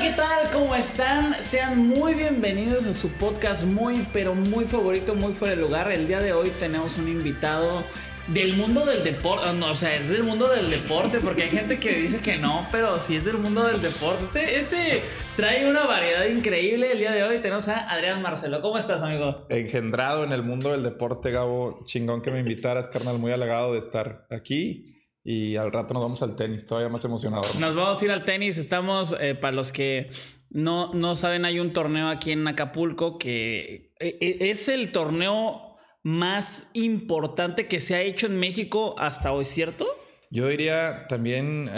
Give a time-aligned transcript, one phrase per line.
[0.00, 0.50] ¿Qué tal?
[0.50, 1.44] ¿Cómo están?
[1.44, 5.92] Sean muy bienvenidos a su podcast muy, pero muy favorito, muy fuera de lugar.
[5.92, 7.84] El día de hoy tenemos un invitado
[8.28, 11.78] del mundo del deporte, no, o sea, es del mundo del deporte, porque hay gente
[11.78, 14.24] que dice que no, pero sí es del mundo del deporte.
[14.24, 15.02] Este, este
[15.36, 17.42] trae una variedad increíble el día de hoy.
[17.42, 18.62] Tenemos a Adrián Marcelo.
[18.62, 19.44] ¿Cómo estás, amigo?
[19.50, 21.84] Engendrado en el mundo del deporte, Gabo.
[21.84, 23.18] Chingón que me invitaras, carnal.
[23.18, 24.99] Muy halagado de estar aquí.
[25.22, 27.42] Y al rato nos vamos al tenis, todavía más emocionado.
[27.58, 28.56] Nos vamos a ir al tenis.
[28.56, 30.10] Estamos, eh, para los que
[30.48, 35.76] no, no saben, hay un torneo aquí en Acapulco que eh, eh, es el torneo
[36.02, 39.86] más importante que se ha hecho en México hasta hoy, ¿cierto?
[40.30, 41.68] Yo diría también,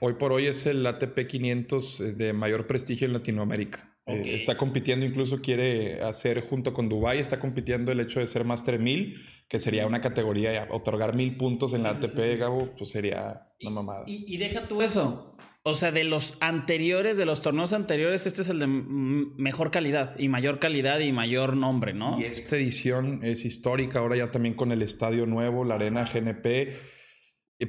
[0.00, 3.96] hoy por hoy es el ATP 500 de mayor prestigio en Latinoamérica.
[4.06, 8.78] está compitiendo, incluso quiere hacer junto con Dubai, está compitiendo el hecho de ser Master
[8.78, 9.16] 1000,
[9.48, 14.04] que sería una categoría, otorgar mil puntos en la ATP, Gabo, pues sería una mamada.
[14.06, 15.34] Y, y deja tú eso,
[15.66, 20.14] o sea, de los anteriores, de los torneos anteriores, este es el de mejor calidad
[20.18, 22.20] y mayor calidad y mayor nombre, ¿no?
[22.20, 26.76] Y esta edición es histórica, ahora ya también con el estadio nuevo, la arena GNP,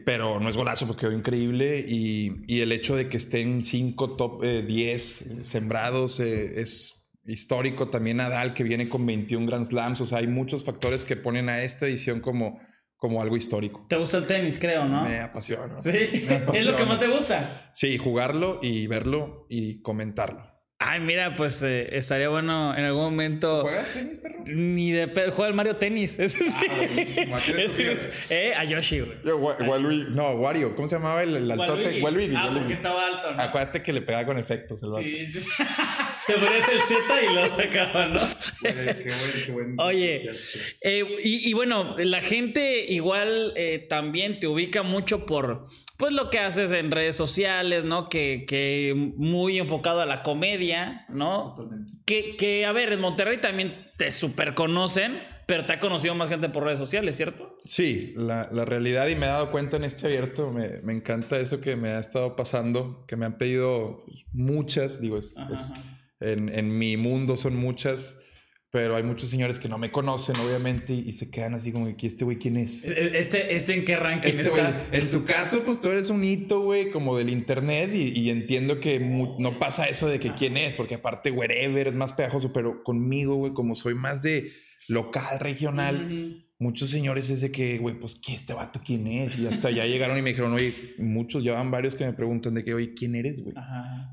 [0.06, 4.44] pero no es golazo porque quedó increíble y, el hecho de que estén 5 top
[4.44, 7.90] 10 eh, sembrados eh, es histórico.
[7.90, 11.50] También Nadal que viene con 21 Grand Slams, o sea, hay muchos factores que ponen
[11.50, 12.60] a esta edición como
[12.98, 13.86] como algo histórico.
[13.88, 15.04] ¿Te gusta el tenis, creo, no?
[15.04, 15.80] Me apasiona.
[15.80, 15.90] Sí,
[16.54, 17.70] es lo que más te gusta.
[17.74, 20.55] Sí, jugarlo y verlo y comentarlo.
[20.78, 23.62] Ay, mira, pues eh, estaría bueno en algún momento.
[23.62, 24.44] ¿Juegas tenis, perro?
[24.46, 25.32] Ni de pedo.
[25.32, 26.20] Juega el Mario Tenis.
[26.20, 26.56] Ese sí.
[27.32, 27.40] Ah,
[28.30, 29.18] eh, a Yoshi, güey.
[29.24, 30.12] Yo, Waluigi.
[30.12, 30.76] No, Wario.
[30.76, 32.02] ¿Cómo se llamaba el, el altote?
[32.02, 32.36] Waluigi.
[32.36, 33.42] Ah, porque estaba alto, ¿no?
[33.42, 35.64] Acuérdate que le pegaba con efectos el Sí, sí.
[36.28, 38.20] Te pones el Z y lo sacaba, ¿no?
[38.62, 39.76] qué bueno, qué bueno.
[39.84, 40.30] Oye,
[40.82, 45.66] eh, y, y, bueno, la gente igual eh, también te ubica mucho por
[45.98, 48.06] pues lo que haces en redes sociales, ¿no?
[48.06, 51.54] Que, que muy enfocado a la comedia, ¿no?
[51.56, 51.98] Totalmente.
[52.06, 56.30] Que, que, a ver, en Monterrey también te super conocen, pero te ha conocido más
[56.30, 57.58] gente por redes sociales, ¿cierto?
[57.64, 61.40] Sí, la, la realidad, y me he dado cuenta en este abierto, me, me, encanta
[61.40, 64.04] eso que me ha estado pasando, que me han pedido
[64.34, 65.36] muchas, digo, es,
[66.20, 68.18] en, en mi mundo son muchas
[68.76, 71.96] pero hay muchos señores que no me conocen, obviamente, y, se quedan así como, ¿y
[72.02, 72.84] este güey quién es?
[72.84, 74.88] E, e, ¿Este, este en qué ranking este está?
[74.92, 79.00] en tu caso, pues tú eres un hito, güey, como del internet, y, entiendo que
[79.00, 83.36] no pasa eso de que quién es, porque aparte, wherever es más pegajoso, pero conmigo,
[83.36, 84.52] güey, como soy más de
[84.90, 89.38] local, regional muchos señores es de que, güey, pues, ¿qué este vato quién es?
[89.38, 92.64] Y hasta ya llegaron y me dijeron, oye, muchos, llevan varios que me preguntan de
[92.64, 93.56] que, oye, ¿quién eres, güey?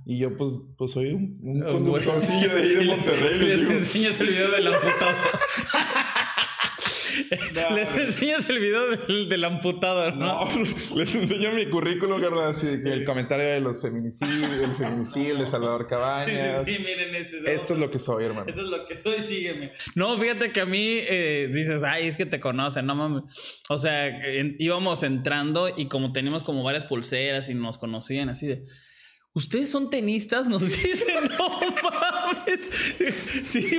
[0.05, 3.39] Y yo, pues, pues soy un, un oh, conductorcillo de ahí de Monterrey.
[3.39, 5.17] Les, les enseñas el video de la puta.
[7.75, 10.45] les enseñas el video del, amputado, ¿no?
[10.45, 10.65] No,
[10.97, 12.51] les enseño mi currículum, ¿verdad?
[12.51, 16.65] Así de que el comentario de los feminicidios, el feminicidio de Salvador Cabañas.
[16.65, 17.55] Sí, sí, miren este.
[17.55, 18.49] Esto es lo que soy, hermano.
[18.49, 19.73] Esto es lo que soy, sígueme.
[19.95, 23.25] No, fíjate que a mí eh, dices, ay, es que te conocen, no mames.
[23.69, 24.11] O sea,
[24.59, 28.65] íbamos entrando y como teníamos como varias pulseras y nos conocían así de
[29.35, 30.47] ¿Ustedes son tenistas?
[30.49, 31.83] Nos dicen, no mames.
[33.45, 33.79] Sí,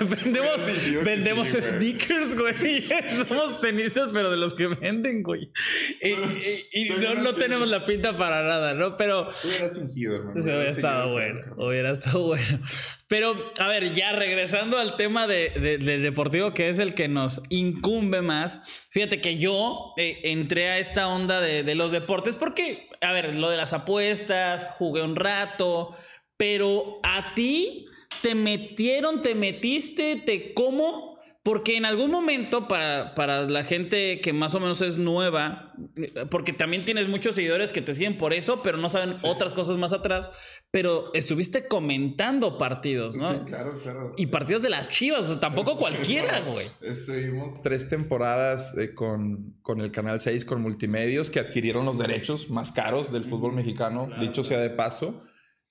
[0.00, 2.84] vendemos, vendemos sneakers, güey.
[3.26, 5.50] Somos tenistas, pero de los que venden, güey.
[6.72, 8.96] Y, no, no tenemos la pinta para nada, ¿no?
[8.96, 9.28] Pero.
[9.44, 10.42] Hubieras fingido, hermano.
[10.42, 11.40] Se hubiera estado bueno.
[11.56, 12.60] Hubiera estado bueno.
[13.08, 17.42] Pero, a ver, ya regresando al tema de, del deportivo, que es el que nos
[17.48, 18.86] incumbe más.
[18.90, 23.34] Fíjate que yo eh, entré a esta onda de, de los deportes porque, a ver,
[23.34, 25.96] lo de las apuestas, jugué un rato,
[26.36, 27.87] pero a ti
[28.22, 34.34] te metieron, te metiste, te cómo, Porque en algún momento, para, para la gente que
[34.34, 35.72] más o menos es nueva,
[36.30, 39.78] porque también tienes muchos seguidores que te siguen por eso, pero no saben otras cosas
[39.78, 40.30] más atrás,
[40.70, 43.32] pero estuviste comentando partidos, ¿no?
[43.32, 44.12] Sí, claro, claro.
[44.18, 46.66] Y partidos de las chivas, o sea, tampoco cualquiera, güey.
[46.82, 52.50] Estuvimos tres temporadas eh, con, con el Canal 6, con Multimedios, que adquirieron los derechos
[52.50, 55.22] más caros del fútbol mexicano, dicho sea de paso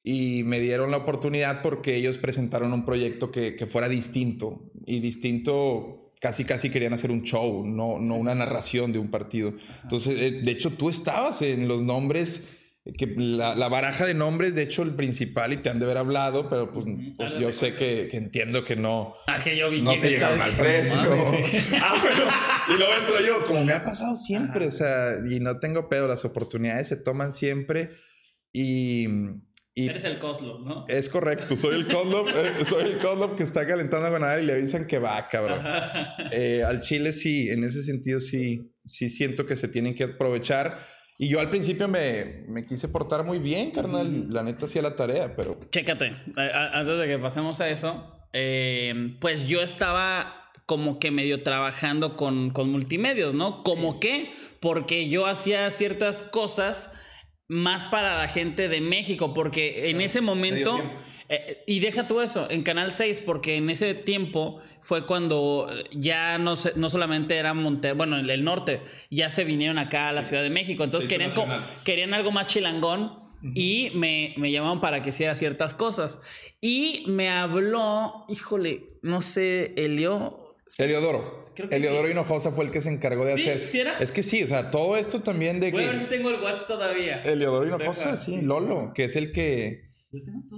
[0.03, 4.99] y me dieron la oportunidad porque ellos presentaron un proyecto que, que, fuera distinto y
[4.99, 9.53] distinto casi casi querían hacer un show, no, no una narración de un partido.
[9.83, 12.53] Entonces, eh, de hecho, tú estabas en los nombres,
[12.97, 15.97] que la, la, baraja de nombres, de hecho, el principal y te han de haber
[15.97, 16.85] hablado, pero pues,
[17.17, 19.15] pues yo sé que, que, entiendo que no.
[19.27, 20.97] Ah, que yo vi no te llegaron al precio.
[21.81, 22.23] ah, bueno,
[22.73, 24.67] y luego entro yo, como me ha pasado siempre, Ajá.
[24.67, 27.89] o sea, y no tengo pedo, las oportunidades se toman siempre
[28.53, 29.07] y
[29.77, 30.85] y Eres el Kozlov, ¿no?
[30.87, 34.43] Es correcto, soy el Kozlov, eh, soy el Kozlov que está calentando con nada y
[34.43, 35.63] le avisan que va, cabrón.
[36.31, 40.79] Eh, al Chile sí, en ese sentido sí, sí siento que se tienen que aprovechar.
[41.19, 44.09] Y yo al principio me, me quise portar muy bien, carnal.
[44.09, 44.31] Mm.
[44.31, 45.59] La neta hacía la tarea, pero...
[45.69, 52.17] Chécate, antes de que pasemos a eso, eh, pues yo estaba como que medio trabajando
[52.17, 53.61] con, con multimedios, ¿no?
[53.61, 56.91] Como que, porque yo hacía ciertas cosas
[57.47, 60.79] más para la gente de México, porque en ese momento...
[61.29, 66.37] Eh, y deja tú eso, en Canal 6, porque en ese tiempo fue cuando ya
[66.37, 70.13] no, se, no solamente era Monte, bueno, el, el, norte, ya se vinieron acá a
[70.13, 70.29] la sí.
[70.29, 70.85] Ciudad de México.
[70.85, 71.31] Entonces querían,
[71.83, 73.51] querían algo más chilangón uh -huh.
[73.55, 76.19] y me, me llamaban para que hiciera ciertas cosas.
[76.61, 80.46] Y me habló, híjole, no sé, Elio,
[80.77, 81.37] Eliodoro.
[81.71, 82.11] Eliodoro sí.
[82.11, 83.41] Hinojosa fue el que se encargó de ¿Sí?
[83.41, 83.67] hacer.
[83.67, 83.97] ¿Sí era?
[83.99, 85.87] Es que sí, o sea, todo esto también de Voy que.
[85.87, 87.21] a ver si tengo el WhatsApp todavía.
[87.23, 89.87] Eliodoro Hinojosa, sí, Lolo, que es el que.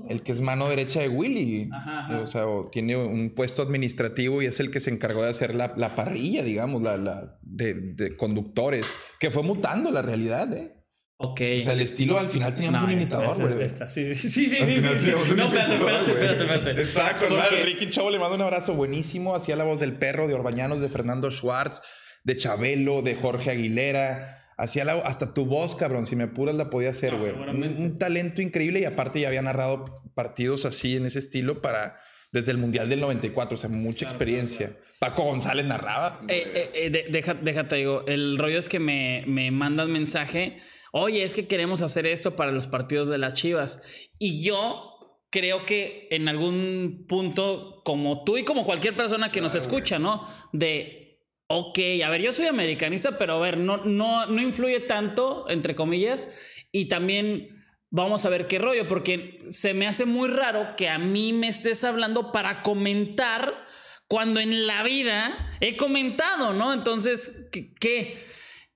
[0.08, 1.70] El que es mano derecha de Willy.
[1.74, 2.22] Ajá, ajá.
[2.22, 5.56] O sea, o tiene un puesto administrativo y es el que se encargó de hacer
[5.56, 8.86] la, la parrilla, digamos, la, la de, de, conductores,
[9.20, 10.79] que fue mutando la realidad, ¿eh?
[11.22, 11.42] Ok.
[11.58, 13.68] O sea, el estilo al final teníamos No, un imitador, güey.
[13.90, 15.12] Sí, sí, sí, sí, sí, sí, sí.
[15.36, 16.82] No, espérate, espérate, espérate, espérate.
[16.82, 17.64] Estaba con madre.
[17.66, 19.36] Ricky Chavo le mando un abrazo buenísimo.
[19.36, 21.82] Hacía la voz del perro, de Orbañanos, de Fernando Schwartz,
[22.24, 24.46] de Chabelo, de Jorge Aguilera.
[24.58, 26.08] Hacía la, hasta tu voz, cabrón.
[26.08, 27.32] Si me apuras, la podía hacer, No, güey.
[27.32, 27.82] un, seguramente.
[27.84, 31.98] un talento increíble y aparte ya había narrado partidos así en ese estilo para
[32.32, 33.56] desde el Mundial del 94.
[33.56, 34.72] O sea, mucha experiencia.
[35.00, 36.22] Paco González narraba.
[36.30, 38.06] Eh, eh, eh, de- deja- déjate, digo.
[38.08, 40.58] El rollo es que me, me mandan mensaje.
[40.92, 43.82] Oye, es que queremos hacer esto para los partidos de las chivas.
[44.18, 44.90] Y yo
[45.30, 50.28] creo que en algún punto, como tú y como cualquier persona que nos escucha, ¿no?
[50.52, 55.46] De, ok, a ver, yo soy americanista, pero a ver, no, no, no influye tanto,
[55.50, 56.30] entre comillas.
[56.72, 60.98] Y también vamos a ver qué rollo, porque se me hace muy raro que a
[61.00, 63.68] mí me estés hablando para comentar
[64.08, 66.74] cuando en la vida he comentado, ¿no?
[66.74, 67.48] Entonces,
[67.80, 68.26] ¿qué?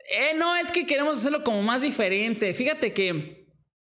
[0.09, 2.53] Eh, no, es que queremos hacerlo como más diferente.
[2.53, 3.43] Fíjate que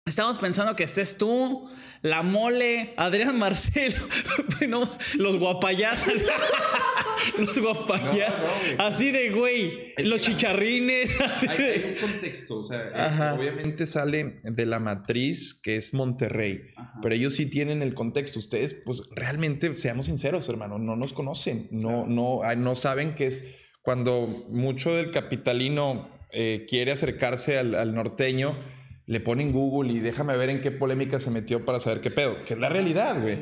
[0.07, 1.68] estamos pensando que estés tú,
[2.04, 3.98] la mole, Adrián Marcelo,
[4.60, 4.88] bueno,
[5.18, 6.13] los guapayazos,
[7.40, 8.75] los guapayazos, No, no, güey.
[8.78, 11.98] así de güey, Es los chicharrines, así hay de...
[12.00, 16.62] un contexto, o sea, eh, obviamente sale de la matriz que es Monterrey,
[17.02, 18.38] pero ellos sí tienen el contexto.
[18.38, 23.44] Ustedes, pues realmente, seamos sinceros, hermano, no nos conocen, no, no, no saben que es
[23.86, 28.58] cuando mucho del capitalino eh, quiere acercarse al, al norteño.
[29.08, 32.44] Le ponen Google y déjame ver en qué polémica se metió para saber qué pedo,
[32.44, 33.38] que es la realidad, güey.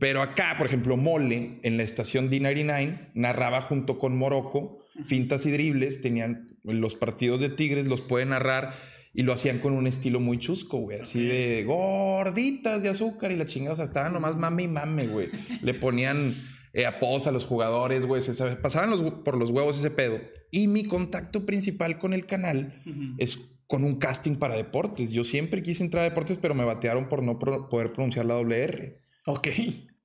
[0.00, 5.52] Pero acá, por ejemplo, Mole, en la estación D99, narraba junto con Morocco fintas y
[5.52, 8.74] dribles, tenían los partidos de Tigres, los puede narrar
[9.12, 13.36] y lo hacían con un estilo muy chusco, güey, así de gorditas de azúcar y
[13.36, 15.28] la chingada, o sea, estaban nomás mame y mame, güey.
[15.62, 16.34] Le ponían
[16.74, 20.20] eh, apodos a los jugadores, güey, se sabe- pasaban los- por los huevos ese pedo.
[20.50, 23.14] Y mi contacto principal con el canal Ujú.
[23.18, 25.10] es con un casting para deportes.
[25.10, 28.34] Yo siempre quise entrar a deportes, pero me batearon por no pro- poder pronunciar la
[28.34, 29.00] doble R.
[29.26, 29.48] Ok.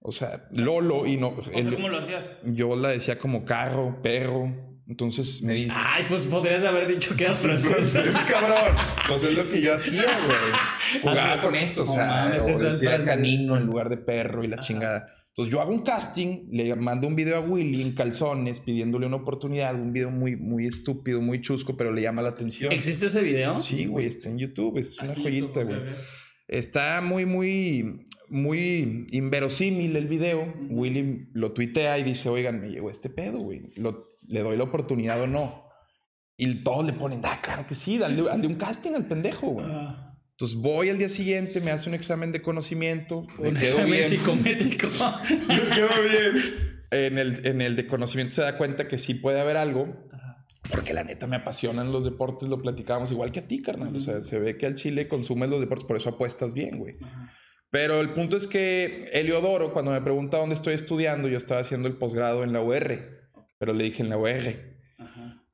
[0.01, 1.29] O sea, Lolo y no.
[1.37, 2.37] O sea, el- ¿cómo lo hacías?
[2.45, 4.55] yo la decía como carro, perro.
[4.87, 5.75] Entonces me dice.
[5.75, 7.93] Ay, pues podrías haber dicho que eras francés.
[8.27, 8.75] cabrón.
[9.07, 11.01] Pues es lo que yo hacía, güey.
[11.03, 15.05] Jugaba con eso, o sea, o decía canino en lugar de perro y la chingada.
[15.29, 19.17] Entonces yo hago un casting, le mando un video a Willy en calzones pidiéndole una
[19.17, 22.71] oportunidad, un video muy, muy estúpido, muy chusco, pero le llama la atención.
[22.73, 23.59] ¿Existe ese video?
[23.59, 25.79] Sí, güey, está en YouTube, es una Así, joyita, güey.
[26.47, 30.51] Está muy, muy, muy inverosímil el video.
[30.69, 33.71] Willy lo tuitea y dice, oigan, me llegó este pedo, güey.
[34.27, 35.69] ¿Le doy la oportunidad o no?
[36.37, 39.67] Y todos le ponen, ah, claro que sí, dale, dale un casting al pendejo, güey.
[39.69, 40.08] Ah,
[40.39, 43.27] Entonces voy al día siguiente, me hace un examen de conocimiento.
[43.39, 44.05] un examen bien.
[44.05, 44.87] psicométrico.
[45.49, 46.81] Me quedo bien.
[46.91, 50.07] en el, en el de conocimiento se da cuenta que sí puede haber algo.
[50.71, 53.93] Porque la neta me apasionan los deportes, lo platicábamos igual que a ti, carnal.
[53.93, 56.95] O sea, se ve que al Chile consumes los deportes, por eso apuestas bien, güey.
[57.69, 61.89] Pero el punto es que Eliodoro, cuando me pregunta dónde estoy estudiando, yo estaba haciendo
[61.89, 64.68] el posgrado en la UR, pero le dije en la UR.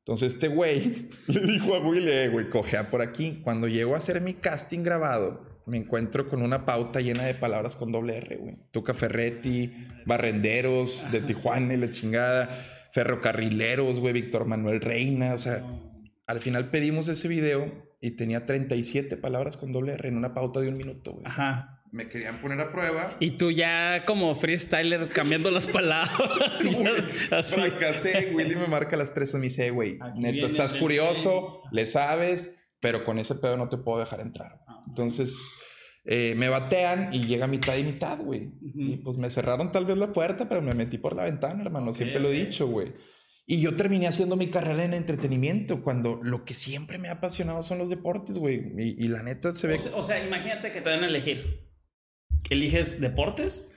[0.05, 3.41] Entonces este güey le dijo a Willy, eh, güey, cojea por aquí.
[3.43, 7.75] Cuando llego a hacer mi casting grabado, me encuentro con una pauta llena de palabras
[7.75, 8.55] con doble R, güey.
[8.69, 9.73] Tuca Ferretti,
[10.05, 12.49] Barrenderos, de Tijuana la chingada,
[12.91, 15.33] Ferrocarrileros, güey, Víctor Manuel Reina.
[15.33, 15.65] O sea,
[16.27, 20.59] al final pedimos ese video y tenía 37 palabras con doble R en una pauta
[20.59, 21.25] de un minuto, güey.
[21.25, 21.74] Ajá.
[21.95, 23.15] Me querían poner a prueba.
[23.21, 26.11] Y tú ya como freestyler cambiando las palabras.
[27.31, 27.61] Así.
[27.61, 31.85] Fracasé, Willy me marca a las tres y me dice, güey, neto, estás curioso, le
[31.85, 34.59] sabes, pero con ese pedo no te puedo dejar entrar.
[34.89, 35.37] Entonces,
[36.03, 38.51] eh, me batean y llega mitad y mitad, güey.
[38.61, 41.93] Y pues me cerraron tal vez la puerta, pero me metí por la ventana, hermano.
[41.93, 42.91] Siempre lo he dicho, güey.
[43.47, 47.63] Y yo terminé haciendo mi carrera en entretenimiento cuando lo que siempre me ha apasionado
[47.63, 48.73] son los deportes, güey.
[48.77, 49.75] Y, y, la neta se ve...
[49.75, 51.64] O sea, o sea, imagínate que te dan a elegir.
[52.49, 53.71] ¿Eliges deportes?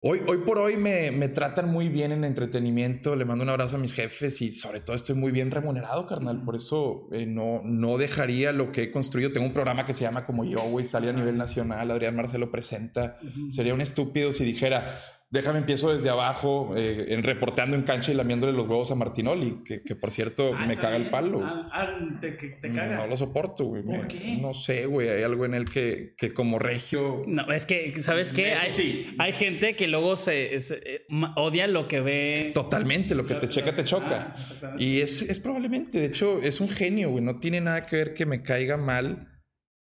[0.00, 3.16] Hoy, hoy por hoy me, me, tratan muy bien en entretenimiento.
[3.16, 6.44] Le mando un abrazo a mis jefes y sobre todo estoy muy bien remunerado, carnal.
[6.44, 9.32] Por eso eh, no, no dejaría lo que he construido.
[9.32, 10.84] Tengo un programa que se llama Como Yo, güey.
[10.84, 11.90] Sale a nivel nacional.
[11.90, 13.18] Adrián Marcelo presenta.
[13.22, 13.50] Uh -huh.
[13.50, 18.14] Sería un estúpido si dijera, Déjame empiezo desde abajo, eh, en reporteando en cancha y
[18.14, 21.40] lamiéndole los huevos a Martinoli, que, que por cierto Ah, me caga el palo.
[21.42, 22.36] Ah, ah, te,
[22.72, 22.96] caga.
[22.98, 23.82] No lo soporto, güey.
[23.82, 24.38] ¿Por Me- qué?
[24.40, 25.08] No sé, güey.
[25.08, 27.22] Hay algo en él que, que como regio.
[27.26, 28.54] No, es que, ¿sabes qué?
[28.54, 29.14] Hay, sí.
[29.18, 32.52] hay gente que luego se, se- eh, odia lo que ve.
[32.54, 34.32] Totalmente, lo que te checa, te choca.
[34.62, 34.76] Ah.
[34.78, 37.24] Y es, es probablemente, de hecho, es un genio, güey.
[37.24, 39.28] No tiene nada que ver que me caiga mal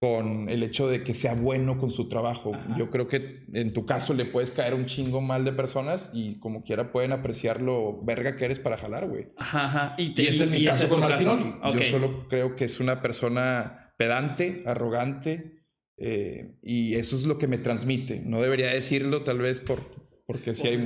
[0.03, 2.51] con el hecho de que sea bueno con su trabajo.
[2.77, 6.39] Yo creo que en tu caso le puedes caer un chingo mal de personas y
[6.39, 9.27] como quiera pueden apreciar lo verga que eres para jalar, güey.
[9.38, 9.95] Ajá, ajá.
[9.98, 11.03] Y, te- Y ese es mi y caso con.
[11.03, 11.77] Ok.
[11.77, 15.63] Yo solo creo que es una persona pedante, arrogante,
[15.95, 18.19] eh, y eso es lo que me transmite.
[18.25, 19.79] No debería decirlo, tal vez por
[20.25, 20.79] porque si hay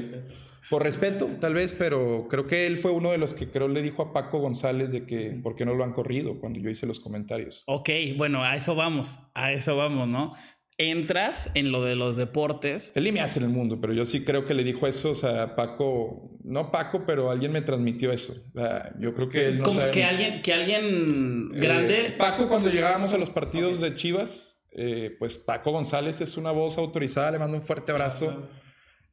[0.69, 3.81] por respeto, tal vez, pero creo que él fue uno de los que creo le
[3.81, 6.85] dijo a Paco González de que por qué no lo han corrido cuando yo hice
[6.85, 7.63] los comentarios.
[7.67, 9.19] Ok, bueno, a eso vamos.
[9.33, 10.33] A eso vamos, ¿no?
[10.79, 12.95] Entras en lo de los deportes.
[12.95, 15.11] Él y me hace en el mundo, pero yo sí creo que le dijo eso,
[15.11, 18.33] o sea, Paco, no Paco, pero alguien me transmitió eso.
[18.53, 22.15] O sea, yo creo que él no como sabe que alguien, que alguien Eh, grande.
[22.17, 26.77] Paco, cuando llegábamos a los partidos de Chivas, eh, pues Paco González es una voz
[26.77, 28.47] autorizada, le mando un fuerte abrazo.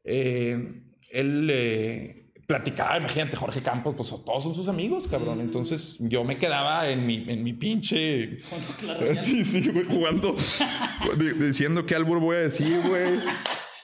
[0.04, 0.82] Eh,
[1.14, 5.40] él eh, platicaba, imagínate, Jorge Campos, pues todos son sus amigos, cabrón.
[5.40, 8.38] Entonces yo me quedaba en mi, en mi pinche.
[9.18, 10.34] Sí, sí, güey, jugando,
[11.18, 13.18] di- diciendo qué albur voy a decir, güey.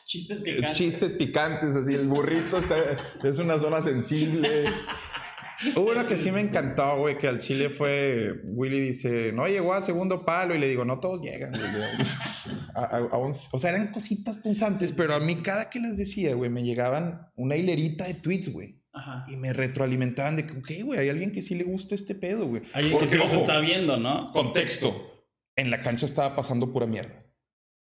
[0.04, 0.76] Chistes picantes.
[0.76, 2.74] Chistes picantes, así el burrito está,
[3.22, 4.64] es una zona sensible.
[5.76, 8.32] Hubo uno que sí me encantó, güey, que al Chile fue.
[8.44, 10.54] Willy dice, no llegó a segundo palo.
[10.54, 12.06] Y le digo, no todos llegan, güey.
[12.74, 15.96] A- a- a un- o sea, eran cositas punzantes, pero a mí cada que les
[15.96, 18.80] decía, güey, me llegaban una hilerita de tweets, güey.
[18.92, 19.24] Ajá.
[19.28, 22.46] Y me retroalimentaban de que, ok, güey, hay alguien que sí le gusta este pedo,
[22.46, 22.62] güey.
[22.72, 24.32] Alguien que Porque, sí los ojo, está viendo, ¿no?
[24.32, 25.24] Contexto.
[25.56, 27.24] En la cancha estaba pasando pura mierda.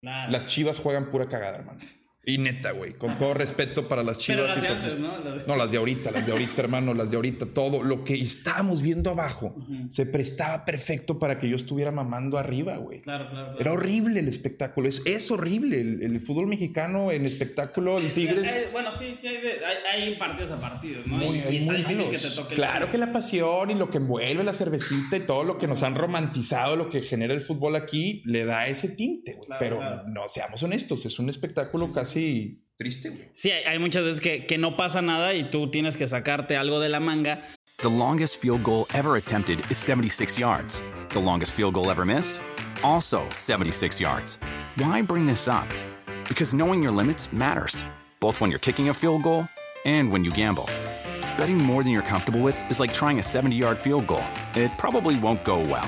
[0.01, 0.31] Claro.
[0.31, 1.79] Las chivas juegan pura cagada, hermano.
[2.27, 4.55] Y neta, güey, con todo respeto para las Pero chivas.
[4.55, 5.17] las y de su- antes, ¿no?
[5.20, 8.15] Las- No, las de ahorita, las de ahorita, hermano, las de ahorita, todo lo que
[8.15, 9.55] estábamos viendo abajo
[9.89, 13.01] se prestaba perfecto para que yo estuviera mamando arriba, güey.
[13.01, 13.46] Claro, claro.
[13.50, 13.60] claro.
[13.62, 18.50] Era horrible el espectáculo, es, es horrible el, el fútbol mexicano en espectáculo, el Tigres.
[18.50, 21.17] Eh, bueno, sí, sí, hay, de- hay, hay partidos a partidos, ¿no?
[21.17, 22.12] Muy, y, hay y está muy difícil malos.
[22.22, 22.55] que te toque.
[22.55, 25.84] Claro que la pasión y lo que envuelve la cervecita y todo lo que nos
[25.84, 29.46] han romantizado, lo que genera el fútbol aquí, le da ese tinte, güey.
[29.46, 30.03] Claro, Pero claro.
[30.08, 32.14] no seamos honestos, es un espectáculo casi
[32.77, 33.29] triste, güey.
[33.34, 36.57] Sí, hay, hay muchas veces que, que no pasa nada y tú tienes que sacarte
[36.57, 37.41] algo de la manga.
[37.81, 40.81] The longest field goal ever attempted is 76 yards.
[41.10, 42.39] The longest field goal ever missed?
[42.84, 44.39] Also 76 yards.
[44.77, 45.67] Why bring this up?
[46.27, 47.84] Because knowing your limits matters,
[48.19, 49.48] both when you're kicking a field goal
[49.86, 50.69] and when you gamble.
[51.38, 54.24] Betting more than you're comfortable with is like trying a 70 yard field goal.
[54.55, 55.88] It probably won't go well.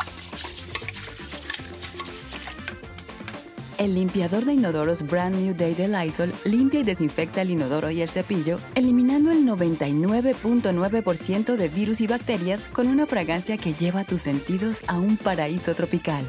[3.81, 8.03] El limpiador de inodoros Brand New Day de Lysol limpia y desinfecta el inodoro y
[8.03, 14.21] el cepillo, eliminando el 99.9% de virus y bacterias con una fragancia que lleva tus
[14.21, 16.23] sentidos a un paraíso tropical.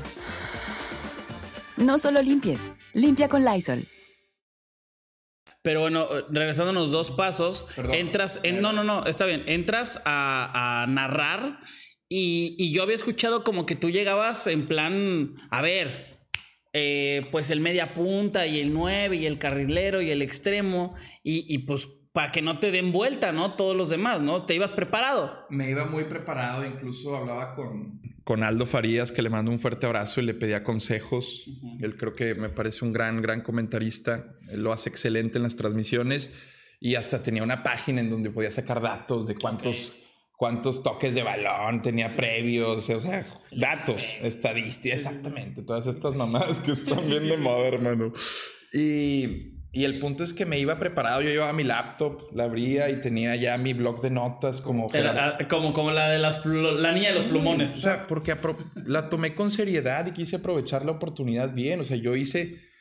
[1.76, 3.84] No solo limpies, limpia con Lysol.
[5.60, 7.96] Pero bueno, regresándonos dos pasos, Perdón.
[7.96, 8.62] entras en.
[8.62, 9.44] No, no, no, está bien.
[9.46, 11.58] Entras a, a narrar
[12.08, 15.34] y, y yo había escuchado como que tú llegabas en plan.
[15.50, 16.11] A ver,
[16.72, 20.94] eh, pues el media punta y el 9 y el carrilero y el extremo.
[21.22, 23.54] Y, y pues para que no te den vuelta, ¿no?
[23.54, 24.44] Todos los demás, ¿no?
[24.44, 25.46] Te ibas preparado.
[25.48, 29.86] Me iba muy preparado, incluso hablaba con, con Aldo Farías, que le mando un fuerte
[29.86, 31.44] abrazo y le pedía consejos.
[31.80, 34.36] Él creo que me parece un gran, gran comentarista.
[34.48, 36.30] Él lo hace excelente en las transmisiones
[36.80, 40.01] y hasta tenía una página en donde podía sacar datos de cuántos,
[40.42, 46.72] cuántos toques de balón tenía previos, o sea, datos, estadísticas, exactamente, todas estas mamadas que
[46.72, 48.12] están bien de moda, hermano.
[48.72, 52.90] Y, y el punto es que me iba preparado, yo llevaba mi laptop, la abría
[52.90, 54.88] y tenía ya mi blog de notas como...
[54.92, 57.76] Era, ah, como, como la de las la niña de los plumones.
[57.76, 58.36] O sea, porque
[58.84, 61.78] la tomé con seriedad y quise aprovechar la oportunidad bien.
[61.78, 62.71] O sea, yo hice.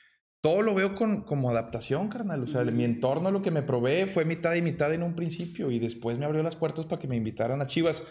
[0.42, 2.42] Todo lo veo con, como adaptación, carnal.
[2.42, 5.70] O sea, mi entorno, lo que me probé fue mitad y mitad en un principio
[5.70, 8.04] y después me abrió las puertas para que me invitaran a Chivas.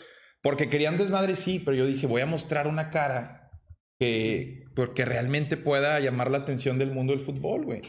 [0.43, 3.51] Porque querían desmadre, sí, pero yo dije, voy a mostrar una cara
[3.99, 7.83] que, porque realmente pueda llamar la atención del mundo del fútbol, güey.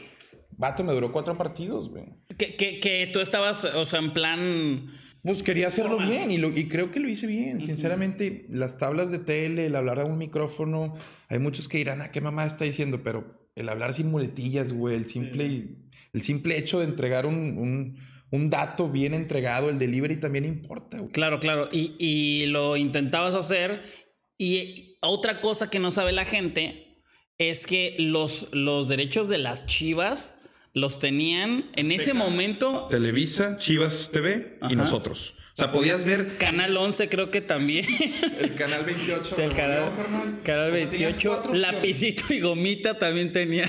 [0.50, 2.04] Vato, me duró cuatro partidos, güey.
[2.36, 4.86] Que, que, que tú estabas, o sea, en plan.
[5.22, 7.64] Pues quería hacerlo bien y, lo- y creo que lo hice bien.
[7.64, 10.94] Sinceramente, las tablas de tele, el hablar a un micrófono,
[11.28, 13.02] hay muchos que dirán, ¿a qué mamá está diciendo?
[13.02, 15.76] Pero el hablar sin muletillas, güey, el simple,
[16.12, 20.98] el simple hecho de entregar un, un- un dato bien entregado, el delivery también importa,
[20.98, 21.12] güey.
[21.12, 21.68] Claro, claro.
[21.70, 23.82] Y, y lo intentabas hacer.
[24.38, 27.02] Y otra cosa que no sabe la gente
[27.36, 30.34] es que los, los derechos de las chivas
[30.72, 32.86] los tenían en ese momento.
[32.88, 34.72] Televisa, Chivas TV Ajá.
[34.72, 35.34] y nosotros.
[35.52, 37.84] O sea, podías ver Canal 11 creo que también.
[38.40, 39.36] el canal 28.
[39.42, 39.92] el canal,
[40.44, 41.50] canal 28.
[41.52, 43.68] Lapicito y Gomita también tenía,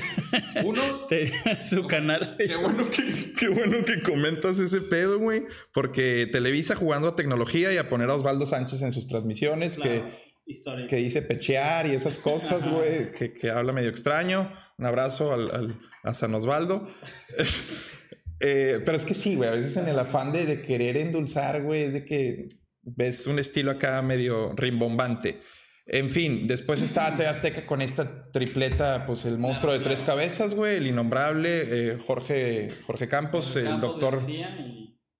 [0.64, 2.36] Unos tenía su canal.
[2.38, 5.44] Qué bueno que, qué bueno que comentas ese pedo, güey.
[5.72, 10.02] Porque Televisa jugando a tecnología y a poner a Osvaldo Sánchez en sus transmisiones, que,
[10.46, 10.86] Historia.
[10.86, 14.50] que dice pechear y esas cosas, güey, que, que habla medio extraño.
[14.78, 16.88] Un abrazo al, al- a San Osvaldo.
[18.46, 21.62] Eh, pero es que sí, güey, a veces en el afán de, de querer endulzar,
[21.62, 22.48] güey, es de que
[22.82, 25.40] ves un estilo acá medio rimbombante.
[25.86, 30.54] En fin, después está TV Azteca con esta tripleta, pues el monstruo de tres cabezas,
[30.54, 34.18] güey, el innombrable, eh, Jorge, Jorge Campos, el doctor.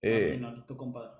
[0.03, 0.41] eh,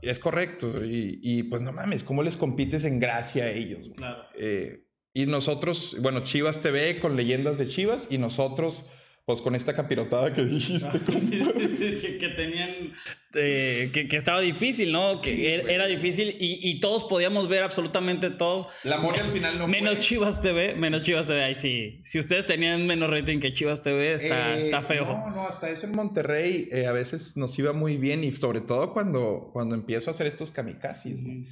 [0.03, 3.81] Es correcto, y, y, pues no mames, ¿cómo les compites en gracia a ellos?
[3.89, 3.95] güey?
[3.97, 4.25] Claro.
[4.39, 8.85] Eh, y nosotros, bueno, Chivas TV con leyendas de Chivas y nosotros,
[9.27, 11.01] pues con esta capirotada que dijiste.
[11.07, 12.93] que, que tenían
[13.35, 15.21] eh, que, que estaba difícil, ¿no?
[15.21, 18.67] Que era, era difícil y, y todos podíamos ver absolutamente todos.
[18.85, 20.01] La mole al final no Menos fue.
[20.03, 21.43] Chivas TV, menos Chivas TV.
[21.43, 22.01] Ahí sí.
[22.03, 25.07] Si ustedes tenían menos rating que Chivas TV, está, Eh, está feo.
[25.07, 28.61] No, no, hasta eso en Monterrey eh, a veces nos iba muy bien y sobre
[28.61, 31.47] todo cuando, cuando empiezo a hacer estos kamikazes, güey.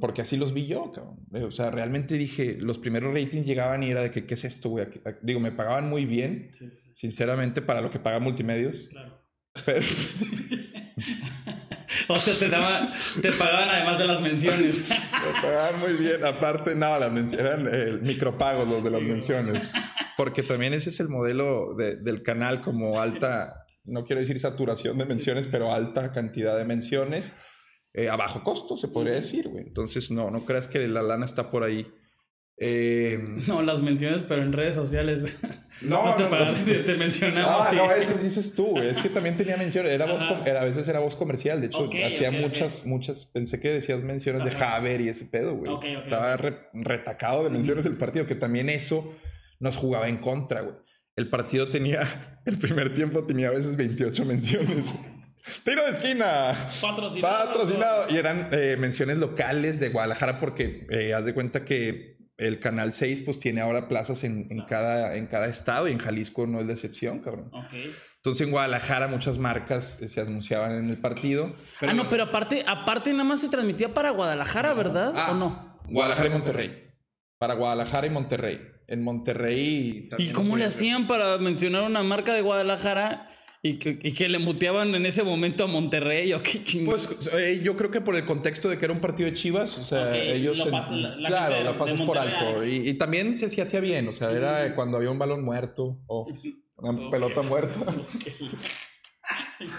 [0.00, 1.18] Porque así los vi yo, cabrón.
[1.32, 4.44] Eh, o sea, realmente dije, los primeros ratings llegaban y era de que, ¿qué es
[4.44, 4.84] esto, güey?
[4.86, 6.50] Aquí- Digo, me pagaban muy bien,
[6.94, 8.90] sinceramente, para lo que paga Multimedios.
[9.64, 9.80] Pero-
[12.08, 12.88] O sea, te, daba,
[13.20, 14.88] te pagaban además de las menciones.
[14.88, 16.24] Me pagaban muy bien.
[16.24, 19.72] Aparte, no, las men- eran eh, micropagos los de las menciones.
[20.16, 24.98] Porque también ese es el modelo de- del canal, como alta, no quiero decir saturación
[24.98, 27.34] de menciones, pero alta cantidad de menciones
[27.94, 29.64] eh, a bajo costo, se podría decir, güey.
[29.66, 31.86] Entonces, no, no creas que la lana está por ahí.
[32.62, 35.38] Eh, No, las menciones, pero en redes sociales.
[35.82, 36.84] No, te no, pagas, no.
[36.84, 37.54] te mencionamos.
[37.58, 37.76] Ah, sí.
[37.76, 38.88] no, eso dices tú, güey.
[38.88, 39.90] Es que también tenía menciones.
[39.94, 41.58] Era voz era, a veces era voz comercial.
[41.60, 42.40] De hecho, Ok, hacía ok, ok.
[42.42, 43.24] muchas, muchas.
[43.24, 44.62] Pensé que decías menciones de.
[44.64, 45.72] Haber y ese pedo, güey.
[45.96, 49.10] Estaba re- retacado de menciones el partido, que también eso
[49.58, 50.74] nos jugaba en contra, güey.
[51.16, 54.92] El partido tenía, el primer tiempo tenía a veces 28 menciones.
[55.64, 56.54] Tiro de esquina.
[56.80, 57.46] Patrocinado.
[57.46, 58.04] Patrocinado.
[58.10, 62.92] Y eran eh, menciones locales de Guadalajara porque eh, haz de cuenta que el Canal
[62.92, 66.60] 6 pues tiene ahora plazas en, en cada, en cada estado y en Jalisco no
[66.60, 67.50] es la excepción, cabrón.
[67.52, 67.74] Ok.
[68.16, 71.54] Entonces en Guadalajara muchas marcas eh, se anunciaban en el partido.
[71.80, 75.12] ah, no, pero aparte, aparte nada más se transmitía para Guadalajara, ¿verdad?
[75.16, 75.80] Ah, ¿O no?
[75.88, 76.86] Guadalajara y Monterrey.
[77.38, 78.60] Para Guadalajara y Monterrey.
[78.86, 80.08] En Monterrey...
[80.18, 83.28] ¿Y cómo le hacían para mencionar una marca de Guadalajara
[83.62, 86.62] y que, y que le muteaban en ese momento a Monterrey o qué?
[86.84, 89.76] Pues eh, yo creo que por el contexto de que era un partido de Chivas,
[89.78, 90.56] o sea, ellos...
[90.58, 92.64] lo en- la- la claro, de pasas por alto.
[92.64, 96.00] Y, y también se, se hacía bien, o sea, era cuando había un balón muerto
[96.06, 96.26] o
[96.76, 97.78] una pelota muerta.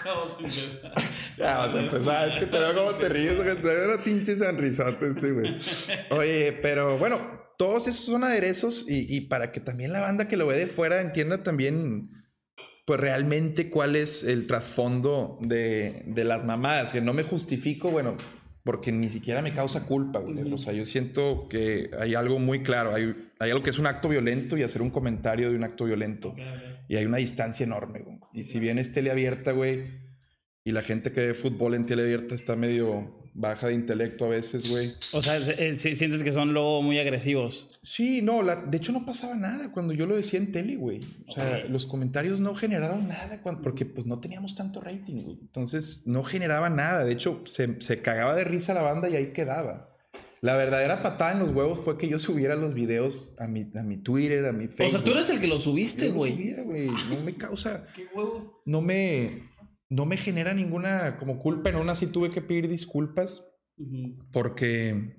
[0.04, 0.92] Vamos a empezar.
[1.36, 4.02] Ya vas a empezar, es que te veo como te ríes, güey, te veo una
[4.02, 5.56] pinche sonrisota este, güey.
[6.10, 7.20] Oye, pero bueno,
[7.58, 10.66] todos esos son aderezos y, y para que también la banda que lo ve de
[10.68, 12.08] fuera entienda también,
[12.84, 18.16] pues realmente cuál es el trasfondo de, de las mamadas, que no me justifico, bueno,
[18.64, 20.52] porque ni siquiera me causa culpa, güey.
[20.52, 22.94] O sea, yo siento que hay algo muy claro.
[22.94, 25.84] Hay, hay algo que es un acto violento y hacer un comentario de un acto
[25.84, 26.34] violento.
[26.88, 28.18] Y hay una distancia enorme, güey.
[28.32, 30.02] Y si bien es teleabierta, güey,
[30.64, 34.70] y la gente que ve fútbol en teleabierta está medio baja de intelecto a veces,
[34.70, 34.92] güey.
[35.12, 37.68] O sea, eh, si- sientes que son luego muy agresivos.
[37.82, 41.00] Sí, no, la- de hecho no pasaba nada cuando yo lo decía en tele, güey.
[41.28, 45.38] O sea, los comentarios no generaron nada cuan- porque pues no teníamos tanto rating, güey.
[45.40, 47.04] Entonces no generaba nada.
[47.04, 49.88] De hecho, se, se cagaba de risa la banda y ahí quedaba.
[50.42, 53.82] La verdadera patada en los huevos fue que yo subiera los videos a mi, a
[53.84, 54.86] mi Twitter, a mi Facebook.
[54.86, 56.32] O sea, tú eres el que lo Yo subiste, güey.
[56.32, 56.88] subía, güey.
[56.88, 58.42] No me causa, ¿Qué huevos?
[58.64, 59.51] no me,
[59.92, 61.70] no me genera ninguna como culpa.
[61.70, 63.44] En una sí tuve que pedir disculpas
[64.32, 65.16] porque,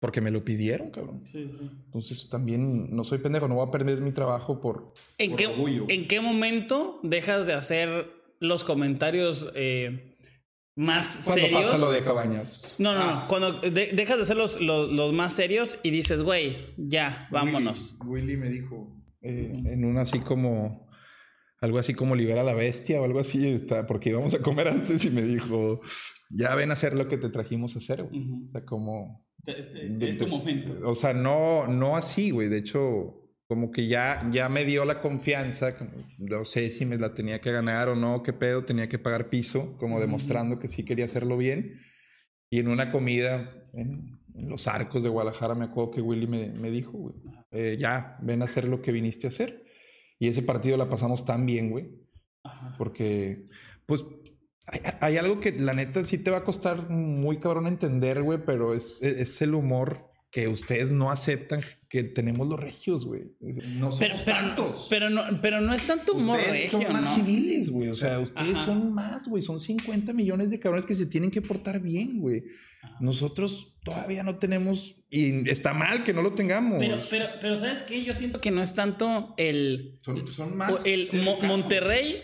[0.00, 1.24] porque me lo pidieron, cabrón.
[1.30, 1.70] Sí, sí.
[1.86, 5.46] Entonces también no soy pendejo, no voy a perder mi trabajo por, ¿En por qué,
[5.46, 5.86] orgullo.
[5.88, 10.16] ¿En qué momento dejas de hacer los comentarios eh,
[10.76, 11.64] más ¿Cuándo serios?
[11.64, 12.74] pasa lo de Cabañas?
[12.78, 13.28] No, no, Ah, no.
[13.28, 17.96] Cuando de- dejas de hacer los, los, los más serios y dices, güey, ya, vámonos.
[18.04, 18.92] Willy, Willy me dijo
[19.22, 20.85] eh, en una así como
[21.60, 24.68] algo así como libera a la bestia o algo así, está, porque íbamos a comer
[24.68, 25.80] antes y me dijo,
[26.30, 28.20] ya ven a hacer lo que te trajimos a hacer, güey.
[28.20, 28.46] Ujú.
[28.48, 29.26] O sea, como...
[29.46, 30.90] Este, de- es tu de- momento.
[30.90, 32.48] O sea, no, no así, güey.
[32.48, 35.76] De hecho, como que ya, ya me dio la confianza.
[35.76, 38.98] como- no sé si me la tenía que ganar o no, qué pedo, tenía que
[38.98, 41.80] pagar piso, como demostrando que sí quería hacerlo bien.
[42.50, 46.48] Y en una comida en, en los arcos de Guadalajara, me acuerdo que Willy me,
[46.60, 47.14] me dijo, güey,
[47.52, 49.64] eh, ya, ven a hacer lo que viniste a hacer.
[50.18, 51.90] Y ese partido la pasamos tan bien, güey.
[52.42, 52.74] Ajá.
[52.78, 53.48] Porque,
[53.86, 54.04] pues,
[54.66, 58.44] hay, hay algo que la neta sí te va a costar muy cabrón entender, güey,
[58.44, 61.62] pero es, es el humor que ustedes no aceptan
[61.96, 63.22] que tenemos los regios, güey.
[63.40, 64.86] No somos Pero, pero, tantos.
[64.90, 67.14] pero, no, pero no es tanto humor ustedes regio, son más ¿no?
[67.14, 67.88] civiles, güey.
[67.88, 68.66] O sea, ustedes Ajá.
[68.66, 69.42] son más, güey.
[69.42, 72.44] Son 50 millones de cabrones que se tienen que portar bien, güey.
[73.00, 76.78] Nosotros todavía no tenemos, y está mal que no lo tengamos.
[76.78, 78.04] Pero, pero, pero, ¿sabes qué?
[78.04, 79.98] Yo siento que no es tanto el...
[80.02, 80.84] son, más.
[80.86, 81.40] el Mo-.
[81.42, 82.22] Monterrey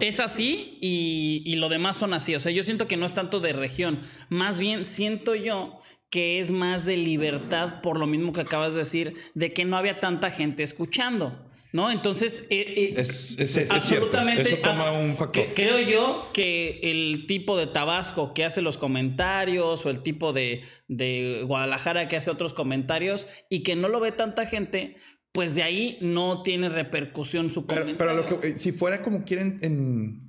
[0.00, 2.34] es así y, y lo demás son así.
[2.34, 4.00] O sea, yo siento que no es tanto de región.
[4.28, 8.78] Más bien siento yo que es más de libertad por lo mismo que acabas de
[8.80, 11.44] decir, de que no había tanta gente escuchando.
[11.70, 11.90] ¿No?
[11.90, 14.40] Entonces, eh, eh, Es, es, es- es absolutamente.
[14.40, 15.44] Eso toma ah, un factor.
[15.48, 20.32] que- creo yo que el tipo de Tabasco que hace los comentarios o el tipo
[20.32, 24.96] de, de Guadalajara que hace otros comentarios y que no lo ve tanta gente,
[25.30, 27.98] pues de ahí no tiene repercusión su Pero, comentario.
[27.98, 30.26] pero lo que, eh, si fuera como quieren en...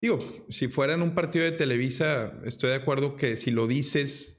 [0.00, 0.18] Digo,
[0.50, 4.35] si fuera en un partido de Televisa, estoy de acuerdo que si lo dices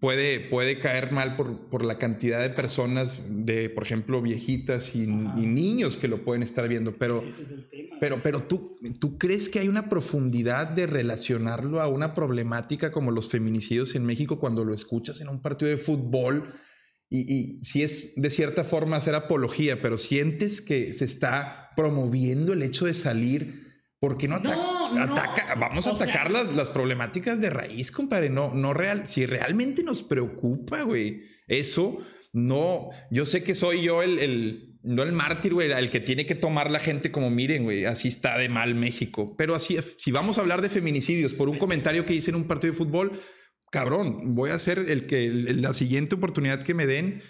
[0.00, 5.02] puede, puede caer mal por, por la cantidad de personas, de, por ejemplo, viejitas y,
[5.02, 6.96] y niños que lo pueden estar viendo.
[6.96, 7.96] Pero, Ese es el tema.
[8.00, 13.10] pero, pero ¿tú, ¿tú crees que hay una profundidad de relacionarlo a una problemática como
[13.10, 16.54] los feminicidios en México cuando lo escuchas en un partido de fútbol?
[17.10, 22.52] Y, y si es de cierta forma hacer apología, pero sientes que se está promoviendo
[22.52, 25.02] el hecho de salir, ¿por qué no, No, no.
[25.12, 25.54] ataca?
[25.56, 28.30] Vamos a O sea- atacar las, las problemáticas de raíz, compadre.
[28.30, 29.06] No, no real.
[29.06, 31.98] Si realmente nos preocupa, güey, eso
[32.32, 32.90] no.
[33.10, 36.34] Yo sé que soy yo el, el no el mártir, güey, el que tiene que
[36.34, 39.34] tomar la gente como miren, güey, así está de mal México.
[39.36, 42.44] Pero así, si vamos a hablar de feminicidios por un comentario que hice en un
[42.44, 43.20] partido de fútbol,
[43.70, 47.22] cabrón, voy a ser el que la siguiente oportunidad que me den,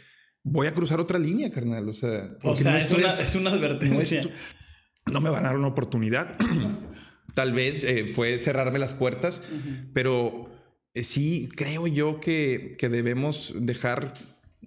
[0.44, 1.88] voy a cruzar otra línea, carnal.
[1.88, 4.20] O sea, o sea, no es, una, es una no, advertencia.
[4.22, 4.30] estu-
[5.10, 6.36] no me van a dar una oportunidad.
[7.34, 9.42] Tal vez eh, fue cerrarme las puertas,
[9.92, 10.50] pero
[10.94, 14.14] eh, sí creo yo que, que debemos dejar,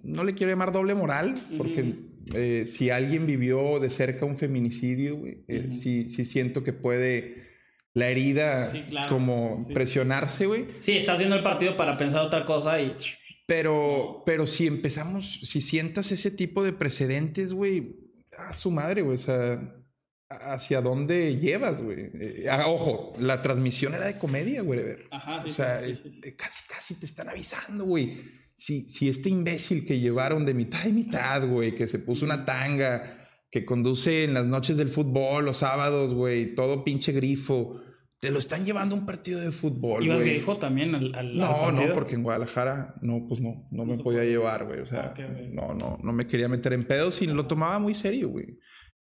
[0.02, 1.96] no le quiero llamar doble moral, porque
[2.34, 7.50] eh, si alguien vivió de cerca un feminicidio, güey, eh, sí, sí siento que puede
[7.94, 9.74] la herida Sí, claro, como sí.
[9.74, 10.66] presionarse, güey.
[10.78, 12.94] Sí, estás viendo el partido para pensar otra cosa y...
[13.44, 17.96] Pero, pero si empezamos, si sientas ese tipo de precedentes, güey,
[18.38, 19.76] a su madre, güey, o sea,
[20.52, 22.10] ¿hacia dónde llevas, güey?
[22.14, 24.80] Eh, ah, ojo, la transmisión era de comedia, güey.
[25.10, 26.32] Ajá, sí, o sea, sí, sí, es- sí.
[26.36, 28.16] casi, casi te están avisando, güey.
[28.54, 32.44] Si, si este imbécil que llevaron de mitad y mitad, güey, que se puso una
[32.44, 37.80] tanga, que conduce en las noches del fútbol, los sábados, güey, todo pinche grifo,
[38.20, 41.36] te lo están llevando a un partido de fútbol, ¿Ibas grifo también al, al- al
[41.38, 44.78] No, no, porque en Guadalajara no, pues no, no me podía llevar, güey.
[44.80, 47.94] O sea, Ah, no, no, no me quería meter en pedos y lo tomaba muy
[47.94, 48.58] serio, güey.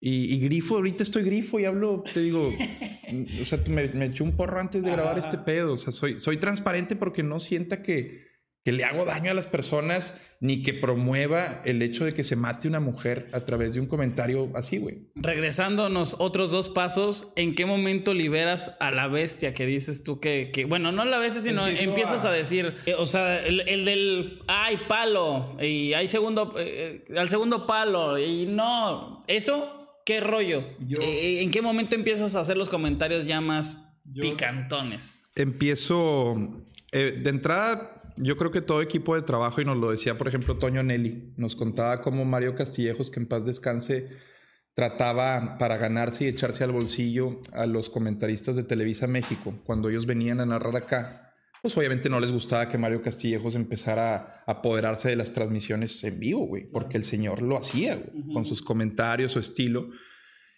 [0.04, 2.48] Y, y grifo, ahorita estoy grifo y hablo, te digo,
[3.40, 5.74] o sea, me, me eché un porro antes de grabar este pedo.
[5.74, 8.26] O sea, soy, soy transparente porque no sienta que,
[8.64, 12.34] que le hago daño a las personas ni que promueva el hecho de que se
[12.34, 15.10] mate una mujer a través de un comentario así, güey.
[15.14, 20.50] Regresándonos otros dos pasos, ¿en qué momento liberas a la bestia que dices tú que,
[20.52, 23.60] que bueno, no la bestia, sino Empiezo empiezas a, a- decir, eh, o sea, el,
[23.68, 30.20] el del, ay, palo, y hay segundo, eh, al segundo palo, y no, eso, ¿qué
[30.20, 30.64] rollo?
[30.80, 35.18] Yo- Eh, ¿En qué momento empiezas a hacer los comentarios ya más Yo- picantones?
[35.34, 36.36] Empiezo
[36.92, 38.02] eh, de entrada.
[38.18, 41.32] Yo creo que todo equipo de trabajo, y nos lo decía, por ejemplo, Toño Nelly,
[41.38, 44.08] nos contaba cómo Mario Castillejos, que en paz descanse,
[44.74, 49.54] trataba para ganarse y echarse al bolsillo a los comentaristas de Televisa México.
[49.64, 51.21] Cuando ellos venían a narrar acá,
[51.62, 56.18] pues obviamente no les gustaba que Mario Castillejos empezara a apoderarse de las transmisiones en
[56.18, 59.88] vivo, güey, porque el señor lo hacía, güey, con sus comentarios, su estilo.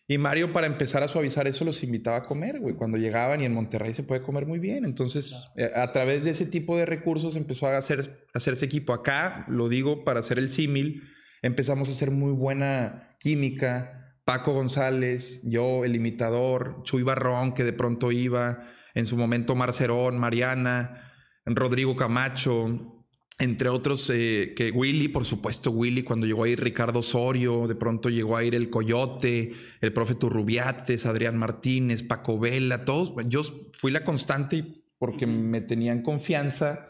[0.08, 2.74] Y Mario, para empezar a suavizar eso, los invitaba a comer, güey.
[2.74, 4.84] Cuando llegaban y en Monterrey se puede comer muy bien.
[4.84, 8.92] Entonces, eh, a través de ese tipo de recursos empezó a, hacer, a hacerse equipo.
[8.92, 11.02] Acá, lo digo para hacer el símil,
[11.42, 14.03] empezamos a hacer muy buena química.
[14.24, 18.62] Paco González, yo, el imitador, Chuy Barrón, que de pronto iba,
[18.94, 21.12] en su momento Marcerón, Mariana,
[21.44, 22.94] Rodrigo Camacho,
[23.38, 27.74] entre otros, eh, que Willy, por supuesto, Willy, cuando llegó a ir Ricardo Osorio, de
[27.74, 33.12] pronto llegó a ir el Coyote, el profe Turrubiates, Adrián Martínez, Paco Vela, todos.
[33.26, 33.42] Yo
[33.76, 36.86] fui la constante porque me tenían confianza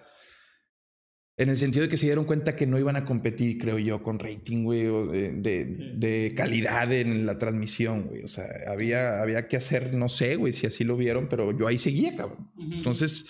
[1.37, 4.03] en el sentido de que se dieron cuenta que no iban a competir, creo yo,
[4.03, 5.65] con rating, güey, o de, de-
[5.97, 8.23] de calidad en la transmisión, güey.
[8.23, 11.67] O sea, había, había que hacer, no sé, güey, si así lo vieron, pero yo
[11.67, 12.51] ahí seguía, cabrón.
[12.73, 13.27] Entonces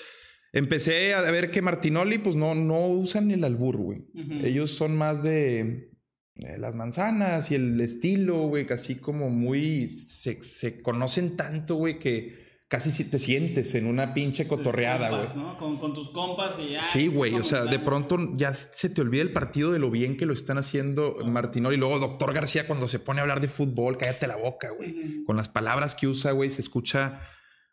[0.53, 4.05] empecé a ver que Martinoli, pues no, no usan el albur, güey.
[4.45, 5.91] Ellos son más de,
[6.35, 9.97] de las manzanas y el estilo, güey, casi como muy.
[9.97, 15.57] Se, se conocen tanto, güey, que casi si te sientes en una pinche cotorreada, güey.
[15.59, 16.83] Con, con tus compas y ya.
[16.93, 20.17] Sí, güey, o sea, de pronto ya se te olvida el partido de lo bien
[20.17, 21.77] que lo están haciendo Martinoli.
[21.77, 25.25] Y luego Doctor García cuando se pone a hablar de fútbol, cállate la boca, güey.
[25.25, 27.21] Con las palabras que usa, güey, se escucha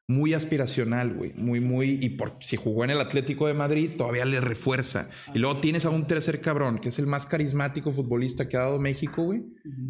[0.07, 1.33] muy aspiracional, güey.
[1.35, 1.97] Muy, muy...
[2.01, 5.09] Y por si jugó en el Atlético de Madrid, todavía le refuerza.
[5.33, 8.61] Y luego tienes a un tercer cabrón, que es el más carismático futbolista que ha
[8.61, 9.43] dado México, güey.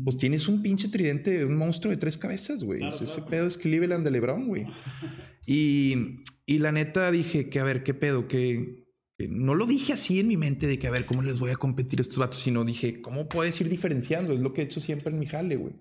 [0.04, 2.80] Pues tienes un pinche tridente, un monstruo de tres cabezas, güey.
[2.80, 4.66] Claro, O sea, Ese pedo es Cleveland de LeBron, güey.
[5.48, 8.28] Y, y la neta dije que, a ver, ¿qué pedo?
[8.28, 8.86] Que,
[9.18, 11.50] que no lo dije así en mi mente de que, a ver, ¿cómo les voy
[11.50, 12.40] a competir a estos vatos?
[12.40, 14.34] Sino dije, ¿cómo puedes ir diferenciando?
[14.34, 15.74] Es lo que he hecho siempre en mi jale, güey.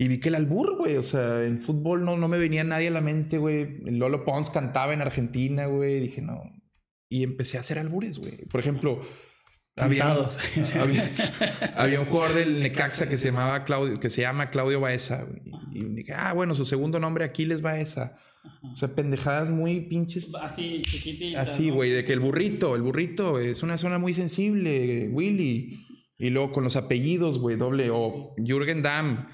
[0.00, 2.86] Y vi que el albur, güey, o sea, en fútbol no, no me venía nadie
[2.86, 3.80] a la mente, güey.
[3.80, 5.98] Lolo Pons cantaba en Argentina, güey.
[5.98, 6.40] Dije, no.
[7.08, 8.46] Y empecé a hacer albures, güey.
[8.46, 9.00] Por ejemplo,
[9.76, 10.12] había,
[10.80, 11.10] había,
[11.74, 15.42] había un jugador del Necaxa que se llamaba Claudio, que se llama Claudio Baeza, güey.
[15.72, 18.16] Y dije, ah, bueno, su segundo nombre Aquiles Baeza.
[18.72, 20.32] O sea, pendejadas muy pinches.
[20.36, 21.50] Así, chiquititas.
[21.50, 25.84] Así, güey, de que el burrito, el burrito es una zona muy sensible, Willy.
[26.18, 27.90] Y luego con los apellidos, güey, doble.
[27.90, 29.26] O Jürgen Damm.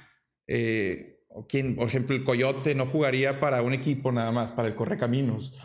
[0.46, 4.68] Eh, o quien, por ejemplo, el Coyote no jugaría para un equipo nada más, para
[4.68, 5.52] el Correcaminos.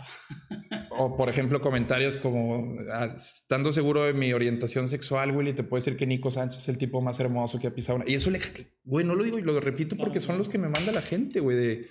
[0.91, 5.79] O, por ejemplo, comentarios como, ah, estando seguro de mi orientación sexual, Willy, te puedo
[5.79, 8.09] decir que Nico Sánchez es el tipo más hermoso que ha pisado una...
[8.09, 8.41] Y eso le...
[8.83, 11.39] Güey, no lo digo y lo repito porque son los que me manda la gente,
[11.39, 11.87] güey, de...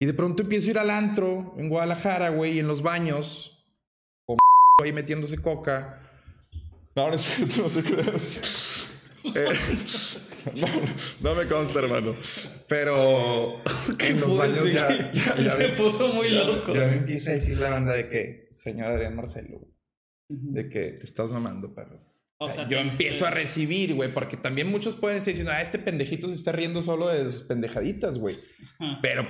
[0.00, 3.66] Y de pronto empiezo a ir al antro en Guadalajara, güey, y en los baños,
[4.24, 4.38] con
[4.82, 6.00] ahí metiéndose coca.
[6.96, 8.88] No, no cierto, no te creas.
[9.24, 9.46] Eh,
[10.54, 10.66] no,
[11.20, 12.14] no me consta, hermano.
[12.68, 13.62] Pero
[13.98, 16.72] en los baños ya, ya, ya Se me- puso muy loco.
[16.74, 19.68] Ya me empieza a decir la banda de que, señor Adrián Marcelo,
[20.28, 22.00] de que te estás mamando, perro.
[22.38, 25.52] O O sea, sea, yo empiezo a recibir, güey, porque también muchos pueden estar diciendo,
[25.54, 28.40] ah, este pendejito se está riendo solo de sus pendejaditas, güey.
[28.82, 28.98] Ajá.
[29.00, 29.26] Pero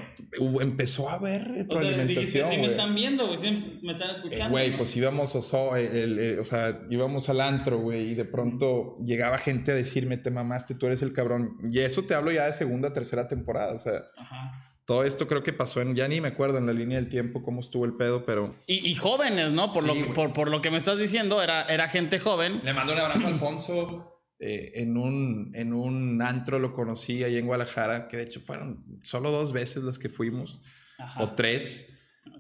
[0.63, 4.49] empezó a haber O retroalimentación, sí me están viendo, güey, sí me están Eh, escuchando.
[4.51, 4.79] Güey, ¿no?
[4.79, 8.97] pues íbamos, oso, el- el- el- o sea, íbamos al antro, güey, y de pronto
[9.05, 11.59] llegaba gente a decirme, te mamaste, tú eres el cabrón.
[11.71, 14.75] Y eso te hablo ya de segunda, tercera temporada, o sea, Ajá.
[14.87, 17.43] todo esto creo que pasó en, ya ni me acuerdo en la línea del tiempo
[17.43, 18.55] cómo estuvo el pedo, pero...
[18.67, 19.73] Y, y jóvenes, ¿no?
[19.73, 22.61] Por, Sí, lo que, por, por lo que me estás diciendo, era, era gente joven.
[22.65, 24.09] Le mando un abrazo a Alfonso.
[24.45, 28.85] Eh, en, un, en un antro lo conocí ahí en Guadalajara, que de hecho fueron
[29.03, 30.61] solo dos veces las que fuimos,
[30.99, 31.23] Ajá.
[31.23, 31.89] o tres.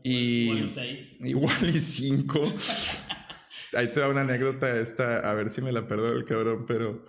[0.03, 1.17] Y Igual seis.
[1.21, 2.43] igual y cinco.
[3.75, 7.05] Ahí te da una anécdota esta, a ver si me la perdona el cabrón, pero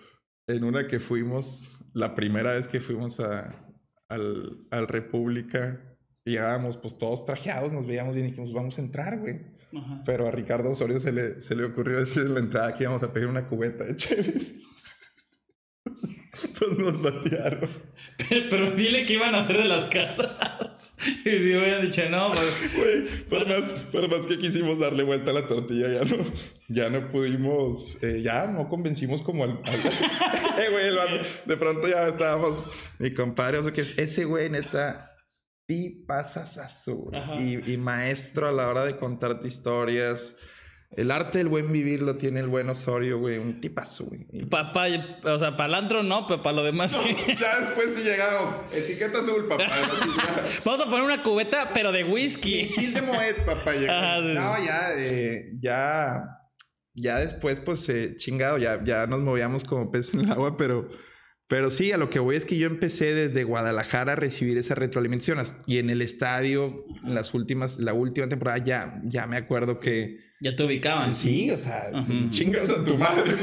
[0.46, 3.66] en una que fuimos, la primera vez que fuimos a,
[4.10, 9.20] al, al República, llegábamos pues todos trajeados, nos veíamos bien y dijimos, vamos a entrar,
[9.20, 9.42] güey.
[9.76, 10.04] Ajá.
[10.06, 13.02] Pero a Ricardo Osorio se le, se le ocurrió decir en la entrada que íbamos
[13.02, 14.54] a pedir una cubeta de Cheves.
[16.60, 17.70] pues nos batearon.
[18.30, 20.32] Pero, pero dile que iban a hacer de las caras.
[21.26, 22.76] Y si hubieran dicho, no, pues.
[22.76, 26.24] Güey, por más, por más que quisimos darle vuelta a la tortilla, ya no,
[26.70, 29.52] ya no pudimos, eh, ya no convencimos como al.
[29.52, 32.70] al- eh, güey, de pronto ya estábamos,
[33.00, 35.12] mi compadre, o sea que es ese güey, neta,
[35.68, 36.06] y
[36.88, 37.20] güey.
[37.20, 37.36] Ajá.
[37.42, 40.38] Y, y maestro a la hora de contarte historias.
[40.96, 44.28] El arte del buen vivir lo tiene el buen Osorio, güey, un tipazo, güey.
[44.32, 44.88] Y- Pa, pa-
[45.24, 47.16] o sea, para el antro no, pero para lo demás sí.
[47.40, 49.64] ya después si llegamos, etiqueta azul, papá.
[50.66, 52.62] Vamos a poner una cubeta, pero de whisky.
[52.64, 53.72] Misil de Moet, papá.
[53.74, 53.80] sí.
[53.86, 56.24] no, ya, eh, ya,
[56.94, 60.90] ya después, pues, eh, chingado, ya, ya nos movíamos como pez en el agua, pero,
[61.48, 64.76] pero sí, a lo que voy es que yo empecé desde Guadalajara a recibir esa
[64.76, 69.80] retroalimentación y en el estadio, en las últimas, la última temporada, ya, ya me acuerdo
[69.80, 71.14] que Ya te ubicaban.
[71.14, 71.90] sí, o sea,
[72.30, 73.32] chingas a tu madre,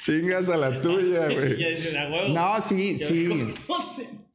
[0.00, 2.32] chingas a la tuya, Ya güey.
[2.32, 3.52] No, sí, sí.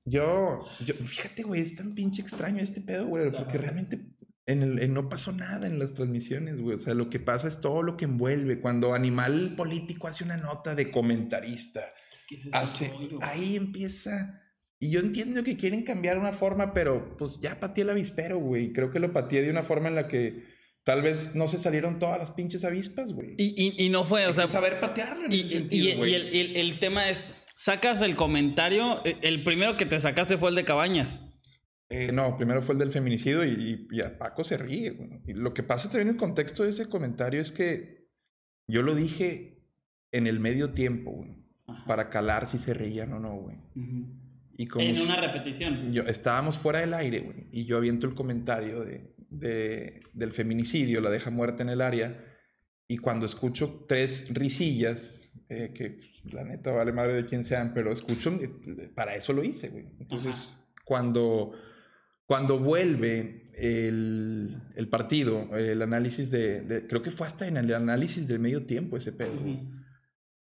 [0.04, 4.00] Yo, yo, fíjate, güey, es tan pinche extraño este pedo, güey, porque realmente
[4.45, 6.76] en el, en no pasó nada en las transmisiones, güey.
[6.76, 8.60] O sea, lo que pasa es todo lo que envuelve.
[8.60, 11.82] Cuando Animal Político hace una nota de comentarista,
[12.13, 14.41] Es que ese es el hace, ahí empieza.
[14.79, 18.73] Y yo entiendo que quieren cambiar una forma, pero pues ya pateé el avispero, güey.
[18.73, 20.43] Creo que lo pateé de una forma en la que
[20.83, 23.35] tal vez no se salieron todas las pinches avispas, güey.
[23.38, 26.55] Y, y, y no fue, o sea, saber patearlo en y, ese y- el, el-
[26.57, 30.65] el tema es, sacas el comentario, eh, el primero que te sacaste fue el de
[30.65, 31.21] Cabañas.
[31.89, 34.91] Eh, no, primero fue el del feminicidio y, y a Paco se ríe.
[34.91, 35.09] güey.
[35.27, 38.09] Y lo que pasa también en el contexto de ese comentario es que
[38.67, 39.63] yo lo dije
[40.11, 41.38] en el medio tiempo, güey,
[41.88, 43.57] para calar si se reían o no, güey.
[44.58, 45.91] Y como En una repetición.
[45.91, 51.02] yo, estábamos fuera del aire, güey, y yo aviento el comentario de, de- del feminicidio,
[51.02, 52.24] la deja muerta en el área,
[52.88, 55.98] y cuando escucho tres risillas, eh, que
[56.32, 59.86] la neta vale madre de quien sean, pero escucho, eh, para eso lo hice, güey.
[60.00, 61.52] Entonces, cuando,
[62.26, 67.74] cuando vuelve el, el partido, el análisis de, de- creo que fue hasta en el
[67.74, 69.72] análisis del medio tiempo ese pedo, güey Ujú.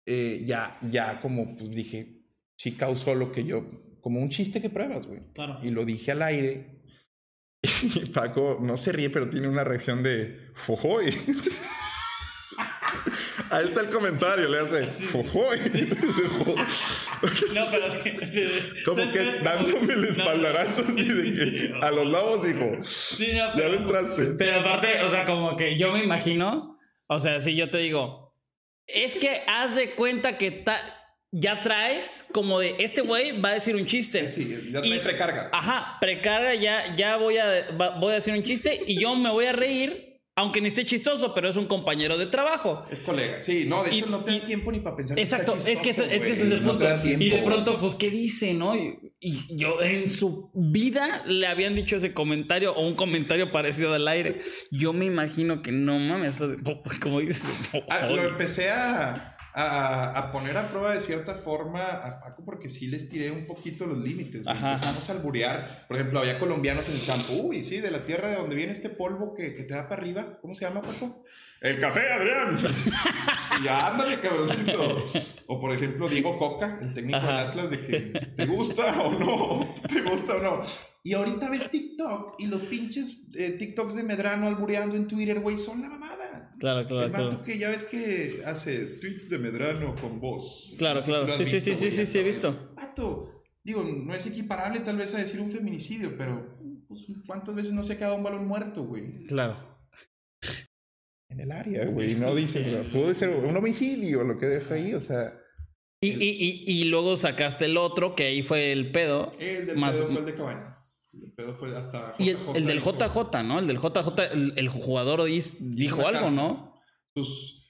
[0.07, 2.23] eh, ya, ya como pues dije,
[2.57, 3.67] sí causó lo que yo,
[4.05, 5.21] como un chiste que pruebas, güey.
[5.33, 5.59] Claro.
[5.63, 6.83] Y lo dije al aire.
[7.95, 11.07] Y Paco no se ríe, pero tiene una reacción de ¡Jojoy!
[13.51, 15.59] Ahí está el comentario, le hace ¡Jojoy!
[17.55, 17.87] No, pero...
[18.85, 23.53] Como que dándome el espaldarazo así de que a los lobos dijo, Sí, no, ya
[23.55, 24.25] pero- le entraste.
[24.37, 28.37] Pero aparte, o sea, como que yo me imagino, o sea, si yo te digo,
[28.87, 31.04] es que haz de cuenta que ta-
[31.37, 34.29] ya traes como de este güey va a decir un chiste.
[34.29, 35.51] Sí, ya Y- trae precarga.
[35.53, 39.47] Ajá, precarga, ya, ya voy, a, voy a decir un chiste y yo me voy
[39.47, 42.85] a reír, aunque ni esté chistoso, pero es un compañero de trabajo.
[42.91, 43.43] Es colega.
[43.43, 45.19] Sí, no, de Y- hecho no te da y- tiempo ni para pensar.
[45.19, 46.87] Exacto, está es que, ese- es que ese es el punto.
[47.03, 48.77] tiempo, y de pronto, pues, ¿qué dice, no?
[48.77, 53.93] Y, y yo en su vida le habían dicho ese comentario o un comentario parecido
[53.95, 54.41] al aire.
[54.71, 56.41] Yo me imagino que no mames,
[57.01, 57.45] como dices.
[57.89, 62.69] Ah, lo empecé a, a, a poner a prueba de cierta forma a Paco porque
[62.69, 64.45] sí les tiré un poquito los límites.
[64.47, 65.87] Empezamos a alburear.
[65.87, 67.33] Por ejemplo, había colombianos en el campo.
[67.35, 70.03] Uy, sí, de la tierra de donde viene este polvo que, que te da para
[70.03, 70.39] arriba.
[70.41, 71.25] ¿Cómo se llama, Paco?
[71.61, 72.59] El café, Adrián.
[73.61, 75.05] y ya, ándale, cabroncito.
[75.47, 77.39] O por ejemplo, Diego Coca, el técnico Ajá.
[77.39, 78.01] del Atlas, de que
[78.37, 80.94] te gusta o no, te gusta o no.
[81.07, 85.59] Y ahorita ves TikTok y los pinches eh, TikToks de Medrano albureando en Twitter, güey,
[85.59, 86.55] son la mamada.
[86.59, 87.45] Claro, claro, El vato claro.
[87.45, 90.73] que ya ves que hace tweets de Medrano con voz.
[90.79, 91.27] Claro, No sé claro.
[91.33, 92.73] Sí, sí, visto, sí, sí, sí, sí, he visto.
[92.75, 96.57] Vato, digo, no es equiparable tal vez a decir un feminicidio, pero
[96.89, 99.13] pues, ¿cuántas veces no se ha quedado un balón muerto, güey?
[99.27, 99.59] Claro.
[101.29, 102.15] En el área, güey.
[102.15, 105.39] No dices, pudo ser un homicidio lo que deja ahí, o sea.
[106.01, 109.33] Y, y, y, y luego sacaste el otro, que ahí fue el pedo.
[109.39, 110.93] El del Más- pedo fue el de Cabañas.
[111.23, 112.13] El pedo fue hasta.
[112.19, 113.59] Y el, del hizo JJ, ¿no?
[113.59, 115.25] El del JJ, el, el jugador
[115.61, 116.31] dijo algo.
[116.31, 116.75] ¿no?
[117.15, 117.63] Sus,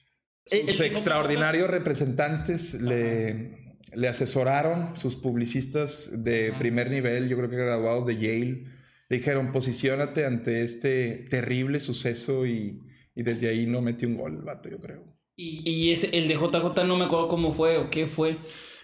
[0.51, 6.59] Eh, sus el- extraordinarios representantes le, le asesoraron, sus publicistas de Ajá.
[6.59, 8.65] primer nivel, yo creo que graduados de Yale,
[9.09, 12.81] le dijeron, posiciónate ante este terrible suceso y,
[13.15, 15.03] y desde ahí no metió un gol el vato, yo creo.
[15.35, 18.37] Y, y ese, el de JJ no me acuerdo cómo fue o qué fue.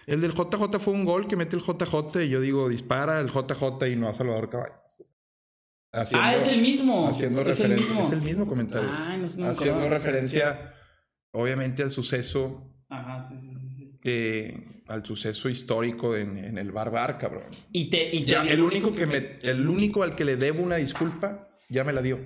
[0.06, 3.28] El del JJ fue un gol que mete el JJ y yo digo, dispara el
[3.30, 5.02] JJ y no a Salvador Cabañas.
[5.92, 7.06] Haciendo- ah, es el mismo.
[7.08, 7.86] Haciendo es el referencia.
[7.94, 8.06] mismo.
[8.06, 8.88] Es el mismo comentario.
[8.90, 9.88] Ah, no, no haciendo acordaba.
[9.88, 10.74] referencia,
[11.32, 13.98] obviamente, al suceso Ajá, sí, sí, sí, sí.
[14.04, 17.44] eh, al suceso histórico en, en el Barbar, cabrón.
[17.72, 18.08] Y te.
[18.14, 21.48] Y te Ya, el único que me, el único al que le debo una disculpa,
[21.68, 22.18] ya me la dio.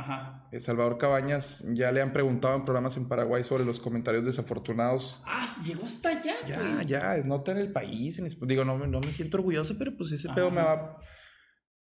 [0.00, 0.48] Ajá.
[0.52, 5.22] Eh, Salvador Cabañas ya le han preguntado en programas en Paraguay sobre los comentarios desafortunados.
[5.26, 6.34] Ah, llegó hasta allá.
[6.46, 6.86] Ya, güey.
[6.86, 8.18] ya, es nota en el país.
[8.18, 10.96] en digo, no, me- no me siento orgulloso, pero pues ese pedo me va a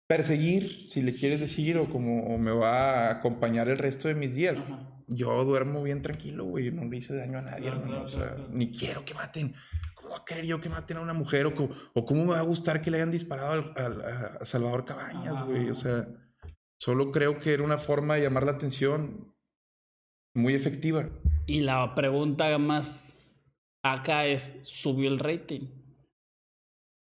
[0.06, 4.14] perseguir, si le quieres decir, o como o me va a acompañar el resto de
[4.14, 4.58] mis días.
[4.58, 4.92] Ajá.
[5.08, 6.70] Yo duermo bien tranquilo, güey.
[6.72, 7.92] No le hice daño a nadie, Claro, hermano.
[7.92, 9.54] claro, o sea, claro, ni quiero que maten.
[9.94, 11.46] ¿Cómo va a querer yo que maten a una mujer?
[11.46, 15.34] ¿O, cómo me va a gustar que le hayan disparado al- al- a Salvador Cabañas,
[15.36, 15.44] Ajá.
[15.44, 15.70] güey?
[15.70, 16.06] O sea,
[16.78, 19.34] solo creo que era una forma de llamar la atención
[20.34, 21.08] muy efectiva.
[21.46, 23.18] Y la pregunta más
[23.82, 25.68] acá es: ¿subió el rating?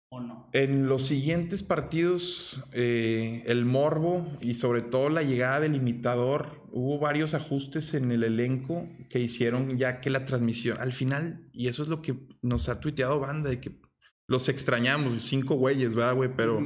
[0.10, 0.50] ¿O no?
[0.54, 7.00] En los siguientes partidos, eh, el morbo y sobre todo la llegada del imitador, hubo
[7.00, 11.82] varios ajustes en el elenco que hicieron ya que la transmisión, al final, y eso
[11.82, 13.82] es lo que nos ha tuiteado banda, de que
[14.28, 16.30] los extrañamos, cinco güeyes, ¿verdad, güey?
[16.36, 16.62] Pero.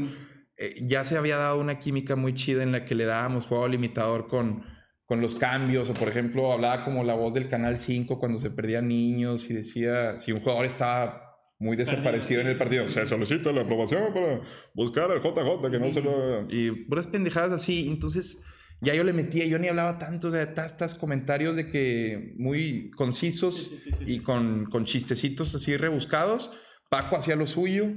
[0.58, 3.66] Eh, ya se había dado una química muy chida en la que le dábamos juego
[3.66, 4.64] al imitador con,
[5.06, 8.50] con los cambios, o por ejemplo, hablaba como la voz del Canal 5 cuando se
[8.50, 11.28] perdían niños y decía si un jugador estaba
[11.60, 14.42] muy desaparecido en el partido, se solicita la aprobación para
[14.76, 16.48] buscar al JJ que no se lo...
[16.50, 18.44] Y puras pendejadas así, entonces
[18.80, 23.88] ya yo le metía, yo ni hablaba tanto de tastas comentarios de que muy concisos
[24.06, 26.52] y con, con chistecitos así rebuscados.
[26.90, 27.88] Paco hacía lo suyo,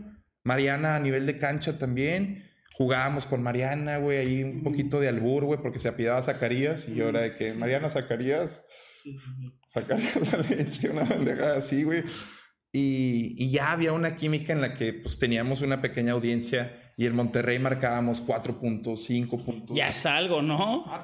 [0.42, 2.49] Mariana a nivel de cancha también.
[2.80, 7.02] Jugábamos con Mariana, güey, ahí un poquito de albur, güey, porque se apidaba Zacarías y
[7.02, 8.64] ahora de que Mariana Zacarías,
[9.02, 9.52] Sí, sí, sí.
[9.68, 12.04] Zacarías la leche, una bandejada así, güey.
[12.72, 17.04] Y, y ya había una química en la que pues teníamos una pequeña audiencia y
[17.04, 19.76] en Monterrey marcábamos cuatro puntos, cinco puntos.
[19.76, 20.84] Ya es algo, ¿no?
[20.86, 21.02] Ah.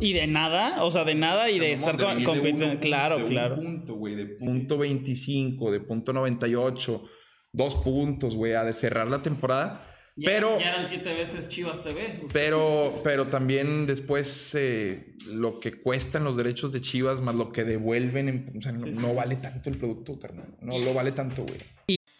[0.00, 2.80] Y de nada, o sea, de nada y de estar de compitiendo.
[2.80, 3.56] Claro, de un claro.
[3.56, 7.04] punto, güey, de punto 25, de punto 98,
[7.52, 9.86] dos puntos, güey, a de cerrar la temporada.
[10.24, 12.26] Pero, Ya eran siete veces Chivas TV.
[12.32, 17.64] pero, pero también después eh, lo que cuestan los derechos de Chivas más lo que
[17.64, 19.14] devuelven, en- o sea, no, Sí, sí, no sí.
[19.16, 20.54] vale tanto el producto, carnal.
[20.60, 21.58] No lo vale tanto, güey.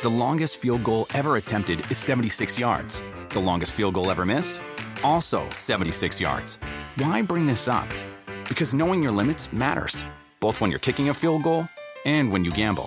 [0.03, 3.03] The longest field goal ever attempted is 76 yards.
[3.35, 4.59] The longest field goal ever missed?
[5.03, 6.59] Also 76 yards.
[6.97, 7.87] Why bring this up?
[8.49, 10.03] Because knowing your limits matters,
[10.41, 11.67] both when you're kicking a field goal
[12.07, 12.87] and when you gamble.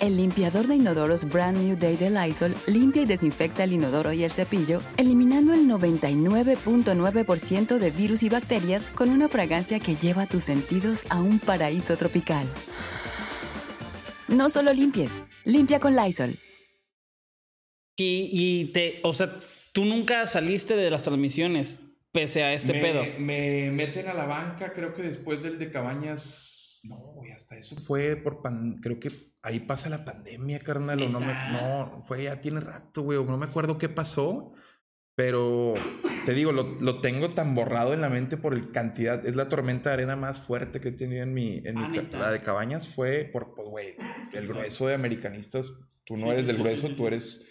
[0.00, 4.22] El limpiador de inodoros Brand New Day de Lysol limpia y desinfecta el inodoro y
[4.22, 10.44] el cepillo, eliminando el 99.9% de virus y bacterias con una fragancia que lleva tus
[10.44, 12.46] sentidos a un paraíso tropical.
[14.28, 16.36] No solo limpies, limpia con Lysol.
[17.96, 19.34] Y, y te, o sea,
[19.72, 21.80] tú nunca saliste de las transmisiones
[22.12, 23.02] pese a este me, pedo.
[23.18, 26.82] me meten a la banca, creo que después del de Cabañas.
[26.84, 28.76] No, güey, hasta eso fue por pan.
[28.80, 29.10] Creo que
[29.48, 31.02] ahí pasa la pandemia, carnal.
[31.02, 31.34] O no, me,
[32.06, 33.22] fue ya tiene rato, güey.
[33.24, 34.52] No me acuerdo qué pasó.
[35.14, 35.74] Pero
[36.26, 39.26] te digo, lo, lo tengo tan borrado en la mente por el cantidad.
[39.26, 41.60] Es la tormenta de arena más fuerte que he tenido en mi.
[41.64, 43.94] En mi Ah, la de Cabañas fue por, pues, güey,
[44.32, 45.72] el grueso de americanistas.
[46.04, 47.42] Tú no eres del grueso, tú eres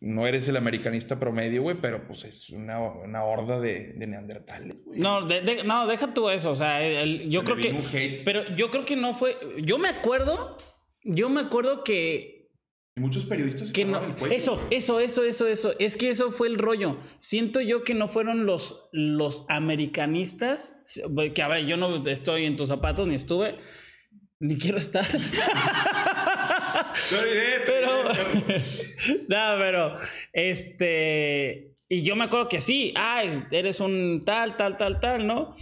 [0.00, 4.84] no eres el americanista promedio, güey, pero pues es una, una horda de, de neandertales,
[4.84, 5.00] güey.
[5.00, 6.50] No, de- de- no, deja tú eso.
[6.50, 7.70] O sea, el- yo creo que.
[8.22, 9.34] Pero yo creo que no fue.
[9.62, 10.58] Yo me acuerdo.
[11.04, 12.50] Yo me acuerdo que.
[12.96, 14.66] Y muchos periodistas que no, pararon el cuello, eso, güey.
[14.76, 15.74] eso, eso, eso, eso.
[15.78, 16.98] Es que eso fue el rollo.
[17.18, 20.76] Siento yo que no fueron los, los americanistas.
[21.34, 23.56] Que a ver, yo no estoy en tus zapatos ni estuve.
[24.40, 25.06] Ni quiero estar.
[27.12, 28.02] Lo diré, Pero.
[28.46, 28.60] pero-
[29.28, 29.96] no, pero.
[30.32, 31.76] Este.
[31.88, 32.92] Y yo me acuerdo que sí.
[32.96, 35.54] Ay, eres un tal, tal, tal, tal, ¿no?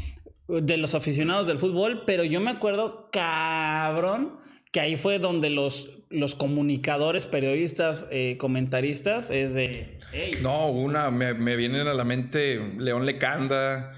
[0.49, 2.05] De los aficionados del fútbol.
[2.07, 4.40] Pero yo me acuerdo, cabrón,
[4.73, 9.99] que ahí fue donde los, los comunicadores, periodistas, eh, comentaristas, es de.
[10.13, 13.93] "Ey, No, una, me, me vienen a la mente León Lecanda,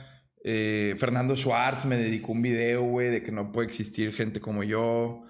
[0.44, 4.64] eh, Fernando Schwartz me dedicó un video, güey, de que no puede existir gente como
[4.64, 5.22] yo.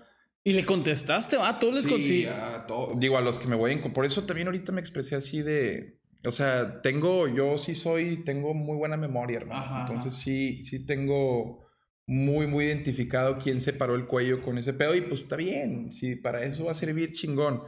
[0.45, 1.59] Y le contestaste, ¿va?
[1.59, 3.77] Tú les Sí, a to- digo, a los que me voy.
[3.77, 6.01] Por eso también ahorita me expresé así de...
[6.27, 9.61] O sea, tengo, yo sí soy, tengo muy buena memoria, hermano.
[9.61, 10.23] Ajá, Entonces ajá.
[10.25, 11.65] sí, sí tengo
[12.07, 15.93] muy, muy identificado quién se paró el cuello con ese pedo y pues está bien,
[15.93, 17.63] sí, para eso va a servir chingón.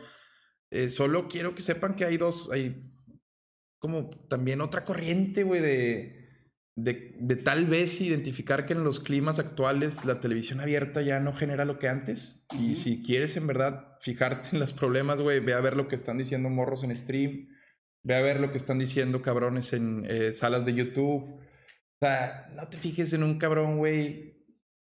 [0.70, 2.90] Eh, solo quiero que sepan que hay dos, hay
[3.78, 6.24] como también otra corriente, güey, de,
[6.74, 11.32] de, de tal vez identificar que en los climas actuales la televisión abierta ya no
[11.32, 12.46] genera lo que antes.
[12.58, 15.96] Y si quieres en verdad fijarte en los problemas, güey, ve a ver lo que
[15.96, 17.48] están diciendo morros en stream,
[18.02, 21.40] ve a ver lo que están diciendo cabrones en eh, salas de YouTube.
[22.04, 24.34] O sea, no te fijes en un cabrón, güey,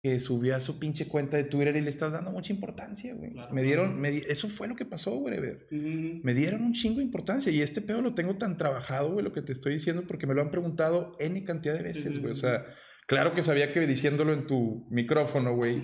[0.03, 3.33] que subió a su pinche cuenta de Twitter y le estás dando mucha importancia, güey.
[3.33, 3.55] Claro.
[3.55, 5.39] Me dieron, me di- eso fue lo que pasó, güey.
[5.71, 9.33] Me dieron un chingo de importancia y este pedo lo tengo tan trabajado, güey, lo
[9.33, 12.35] que te estoy diciendo, porque me lo han preguntado N cantidad de veces, sí, güey.
[12.35, 12.39] sí.
[12.39, 12.67] O sea,
[13.07, 15.83] claro que sabía que diciéndolo en tu micrófono, güey,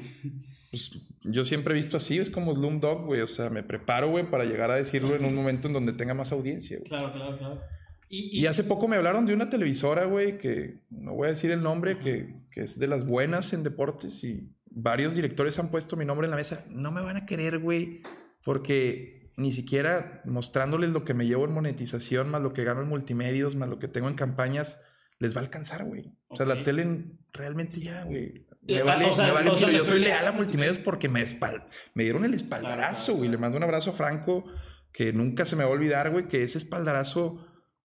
[0.70, 0.90] pues
[1.22, 3.22] yo siempre he visto así, es como Dog, güey.
[3.22, 6.12] O sea, me preparo, güey, para llegar a decirlo en un momento en donde tenga
[6.14, 6.88] más audiencia, güey.
[6.88, 7.60] Claro, claro, claro.
[8.08, 11.50] Y, Y hace poco me hablaron de una televisora, güey, que no voy a decir
[11.50, 15.96] el nombre, que, que es de las buenas en deportes y varios directores han puesto
[15.96, 16.64] mi nombre en la mesa.
[16.70, 18.02] No me van a querer, güey,
[18.44, 22.88] porque ni siquiera mostrándoles lo que me llevo en monetización, más lo que gano en
[22.88, 24.80] multimedios, más lo que tengo en campañas,
[25.18, 26.12] les va a alcanzar, güey.
[26.28, 28.46] O sea, la tele realmente ya, güey.
[28.62, 29.78] Me vale, o sea, me vale o sea, pito.
[29.78, 33.28] Yo soy leal a multimedios porque me, espal- me dieron el espaldarazo, güey.
[33.28, 34.44] Le mando un abrazo a Franco,
[34.92, 37.44] que nunca se me va a olvidar, güey, que ese espaldarazo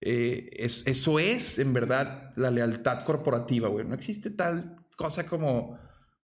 [0.04, 3.86] eh, es- eso es, en verdad, la lealtad corporativa, güey.
[3.86, 5.78] No existe tal cosa como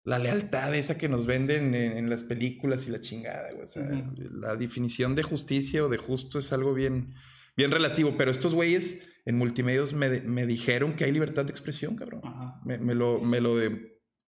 [0.05, 3.65] la lealtad esa que nos venden en, en las películas y la chingada, güey.
[3.65, 3.89] O sea,
[4.33, 7.15] la definición de justicia o de justo es algo bien,
[7.57, 8.15] bien relativo.
[8.19, 12.21] Pero estos güeyes en multimedios me, me dijeron que hay libertad de expresión, cabrón.
[12.25, 12.61] Ajá.
[12.65, 13.93] Me, me lo, me lo de...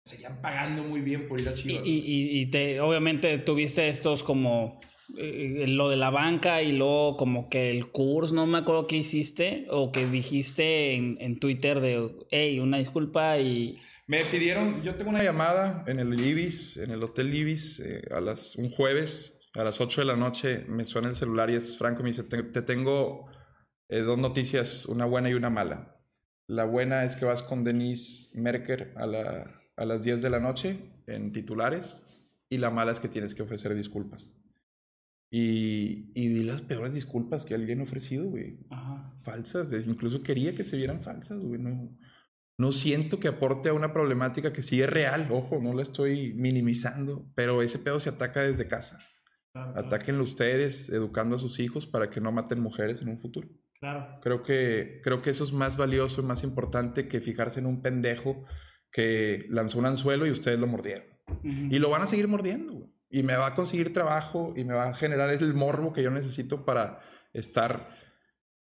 [0.05, 1.81] Seguían pagando muy bien por ir a Chivas.
[1.83, 4.79] y- y- y te, obviamente tuviste estos como
[5.18, 8.97] eh, lo de la banca y luego como que el curso, no me acuerdo qué
[8.97, 13.78] hiciste o que dijiste en, en Twitter de, hey, una disculpa y...
[14.08, 18.22] Me pidieron, yo tengo una llamada en el Ibis, en el Hotel Ibis, eh, a
[18.22, 21.78] las, un jueves a las 8 de la noche, me suena el celular y es
[21.78, 23.26] Franco, me dice, te, te tengo
[23.89, 25.97] eh, dos noticias, una buena y una mala.
[26.47, 30.39] La buena es que vas con Denise Merker a, la- a las 10 de la
[30.39, 30.78] noche
[31.08, 32.03] en titulares
[32.49, 34.36] y la mala es que tienes que ofrecer disculpas.
[35.38, 39.03] Y, y di las peores disculpas que alguien ha ofrecido, güey Ajá.
[39.21, 39.69] falsas.
[39.86, 41.59] Incluso quería que se vieran falsas, güey.
[41.59, 41.93] No,
[42.57, 45.27] no siento que aporte a una problemática que sí es real.
[45.31, 48.97] Ojo, no la estoy minimizando, pero ese pedo se ataca desde casa.
[49.51, 49.88] Claro, claro.
[49.88, 53.49] Atáquenlo ustedes educando a sus hijos para que no maten mujeres en un futuro.
[53.81, 54.21] Claro.
[54.21, 57.81] Creo que, creo que eso es más valioso y más importante que fijarse en un
[57.81, 58.45] pendejo
[58.89, 61.07] que lanzó un anzuelo y ustedes lo mordieron.
[61.27, 61.67] Ujú.
[61.75, 62.94] Y lo van a seguir mordiendo, güey.
[63.10, 66.12] Y me va a conseguir trabajo y me va a generar el morbo que yo
[66.12, 66.99] necesito para
[67.34, 67.89] estar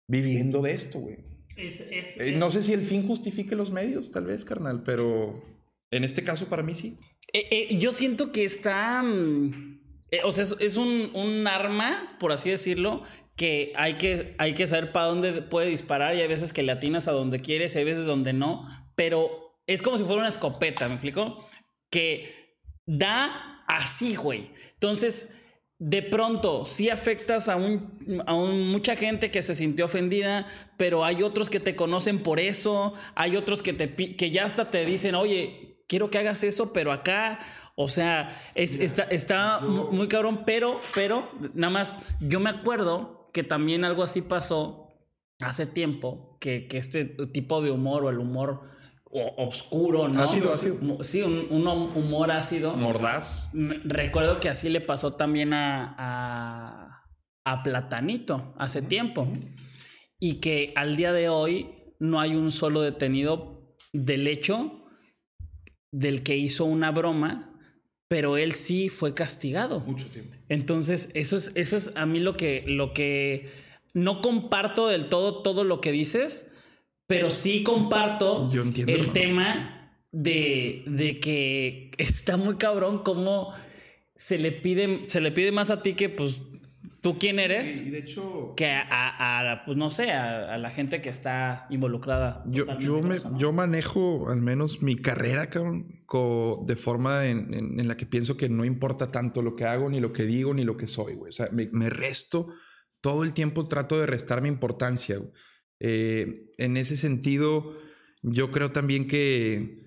[0.08, 1.16] viviendo de esto, güey.
[1.56, 5.42] Es- es- Eh, no sé si el fin justifique los medios, tal vez, carnal, pero
[5.90, 6.98] en este caso para mí sí.
[7.32, 9.02] Eh, eh, yo siento que está.
[9.02, 9.80] mm,
[10.10, 13.02] eh, o sea, es, es un, un arma, por así decirlo,
[13.36, 16.72] que hay, que hay que saber para dónde puede disparar y hay veces que le
[16.72, 18.62] atinas a donde quieres y hay veces donde no.
[18.94, 19.30] Pero
[19.66, 21.46] es como si fuera una escopeta, ¿me explico?
[21.90, 22.32] Que
[22.86, 24.50] da así, güey.
[24.74, 25.32] Entonces.
[25.78, 30.46] De pronto, sí afectas a, un, a un- mucha gente que se sintió ofendida,
[30.78, 34.70] pero hay otros que te conocen por eso, hay otros que, te, que ya hasta
[34.70, 37.40] te dicen, oye, quiero que hagas eso, pero acá,
[37.74, 43.24] o sea, es- está, está mu- muy cabrón, pero, pero, nada más, yo me acuerdo
[43.34, 44.94] que también algo así pasó
[45.42, 48.62] hace tiempo, que, que este tipo de humor o el humor
[49.18, 50.22] o- oscuro, ¿no?
[50.22, 51.02] Ácido, ácido.
[51.04, 52.74] Sí, un, un humor ácido.
[52.76, 53.48] Mordaz.
[53.52, 57.04] Me- Recuerdo que así le pasó también a, a,
[57.44, 59.28] a Platanito hace tiempo.
[60.18, 64.82] Y que al día de hoy no hay un solo detenido del hecho
[65.92, 67.52] del que hizo una broma,
[68.08, 69.80] pero él sí fue castigado.
[69.80, 70.36] Mucho tiempo.
[70.48, 73.48] Entonces, eso es, eso es a mí lo que, lo que
[73.94, 76.52] no comparto del todo todo lo que dices,
[77.06, 79.12] pero sí comparto Yo entiendo, el hermano.
[79.12, 83.52] tema de, de que está muy cabrón cómo
[84.14, 86.40] se le pide, se le pide más a ti que pues
[87.02, 90.58] tú quién eres Y de hecho, que a, a- a, pues no sé, a, a
[90.58, 92.42] la gente que está involucrada.
[92.48, 93.38] yo, yo, con me, eso, ¿no?
[93.38, 98.06] yo manejo al menos mi carrera, cabrón, co- de forma en, en- en la que
[98.06, 100.86] pienso que no importa tanto lo que hago, ni lo que digo, ni lo que
[100.88, 101.30] soy, güey.
[101.30, 102.48] O sea, me, me resto
[103.00, 105.30] todo el tiempo, trato de restar mi importancia, güey.
[105.80, 107.76] Eh, en ese sentido,
[108.22, 109.86] yo creo también que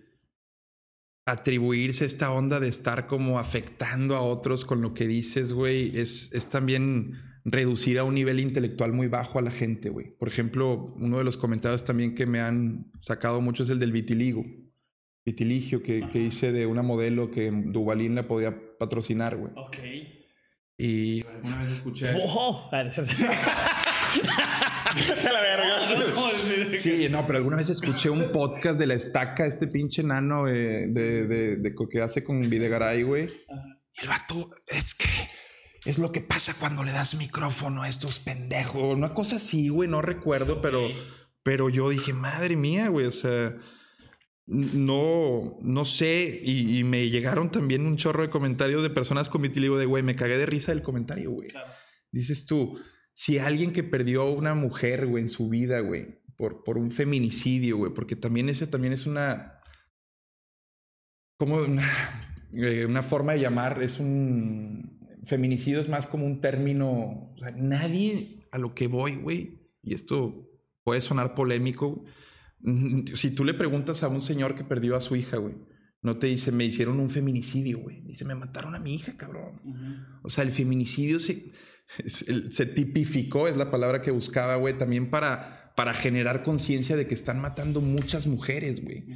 [1.26, 6.32] atribuirse esta onda de estar como afectando a otros con lo que dices, güey, es,
[6.34, 7.14] es también
[7.46, 10.18] reducir a un nivel intelectual muy bajo a la gente, güey.
[10.18, 13.92] Por ejemplo, uno de los comentarios también que me han sacado mucho es el del
[13.92, 14.46] vitiligo.
[15.26, 19.54] Vitiligio que, que hice de una modelo que Duvalín la podía patrocinar, güey.
[19.56, 19.78] Ok.
[20.78, 22.70] Y alguna vez escuché Oh,
[25.24, 26.80] la verga.
[26.80, 30.88] Sí, no, pero alguna vez escuché un podcast de la estaca, este pinche nano eh,
[30.88, 33.26] de, de, de, que hace con Videgaray, güey.
[33.94, 35.08] Y el vato, es que
[35.86, 38.96] es lo que pasa cuando le das micrófono a estos pendejos.
[38.96, 40.88] Una cosa así, güey, no recuerdo, pero,
[41.44, 43.56] pero yo dije, madre mía, güey, o sea,
[44.46, 46.42] no, no sé.
[46.44, 50.16] Y, me llegaron también un chorro de comentarios de personas con vitiligo de, güey, me
[50.16, 51.50] cagué de risa del comentario, güey.
[52.12, 52.80] Dices tú,
[53.20, 56.90] si alguien que perdió a una mujer, güey, en su vida, güey, por, por un
[56.90, 59.60] feminicidio, güey, porque también ese también es una...
[61.38, 61.84] Como una,
[62.54, 67.52] eh, una forma de llamar, es un feminicidio es más como un término, o sea,
[67.58, 70.50] nadie a lo que voy, güey, y esto
[70.86, 72.06] puede sonar polémico,
[73.16, 75.56] si tú le preguntas a un señor que perdió a su hija, güey,
[76.02, 79.62] no te dice, me hicieron un feminicidio, güey, dice, me mataron a mi hija, cabrón.
[80.24, 81.52] O sea, el feminicidio se,
[82.08, 87.16] se tipificó, es la palabra que buscaba, güey, también para, para generar conciencia de que
[87.16, 89.08] están matando muchas mujeres, güey.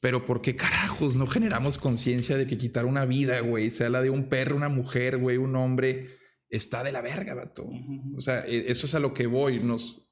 [0.00, 4.02] Pero ¿por qué carajos no generamos conciencia de que quitar una vida, güey, sea la
[4.02, 6.08] de un perro, una mujer, güey, un hombre,
[6.48, 7.68] está de la verga, vato?
[8.16, 9.58] O sea, e, eso es a lo que voy.
[9.58, 10.05] Nos,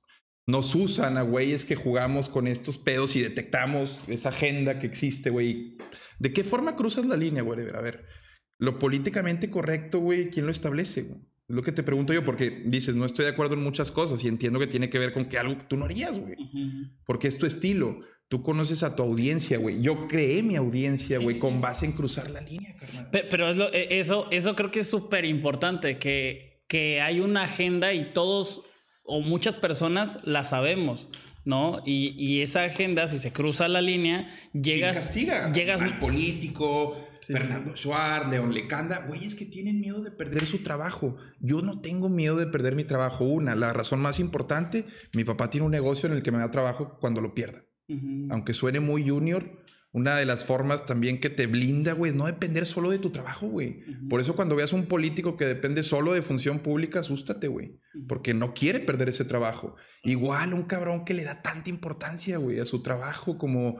[0.46, 5.30] nos usan a güeyes que jugamos con estos pedos y detectamos esa agenda que existe,
[5.30, 5.76] güey.
[6.18, 7.60] ¿De qué forma cruzas la línea, güey?
[7.74, 8.04] A ver,
[8.58, 11.02] lo políticamente correcto, güey, ¿quién lo establece?
[11.02, 11.20] Güey?
[11.48, 14.24] Es lo que te pregunto yo, porque dices, no estoy de acuerdo en muchas cosas
[14.24, 16.36] y entiendo que tiene que ver con que algo que tú no harías, güey.
[17.04, 18.00] Porque es tu estilo.
[18.28, 19.80] Tú conoces a tu audiencia, güey.
[19.80, 23.08] Yo creé mi audiencia, güey, con base en cruzar la línea, carnal.
[23.10, 28.12] Pero, e, eso, eso creo que es súper importante, que, que hay una agenda y
[28.14, 28.64] todos
[29.04, 31.08] o muchas personas la sabemos.
[31.44, 31.82] ¿no?
[31.84, 34.96] Y, esa agenda, si se cruza la línea, llegas.
[34.96, 35.52] castiga?
[35.52, 35.82] Llegas.
[35.82, 41.16] Al político, Fernando Schwartz, León Lecanda, güeyes que tienen miedo de perder su trabajo.
[41.40, 43.24] Yo no tengo miedo de perder mi trabajo.
[43.24, 46.50] Una, la razón más importante, mi papá tiene un negocio en el que me da
[46.50, 47.64] trabajo cuando lo pierda.
[48.30, 49.62] Aunque suene muy junior,
[49.94, 53.10] una de las formas también que te blinda, güey, es no depender solo de tu
[53.10, 53.84] trabajo, güey.
[54.10, 57.78] Por eso cuando veas un político que depende solo de función pública, asústate, güey.
[58.08, 59.76] Porque no quiere perder ese trabajo.
[60.02, 63.78] Igual un cabrón que le da tanta importancia, güey, a su trabajo como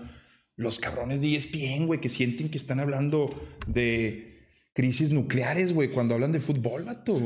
[0.54, 3.28] los cabrones de ESPN, güey, que sienten que están hablando
[3.66, 7.20] de crisis nucleares, güey, cuando hablan de fútbol, vato.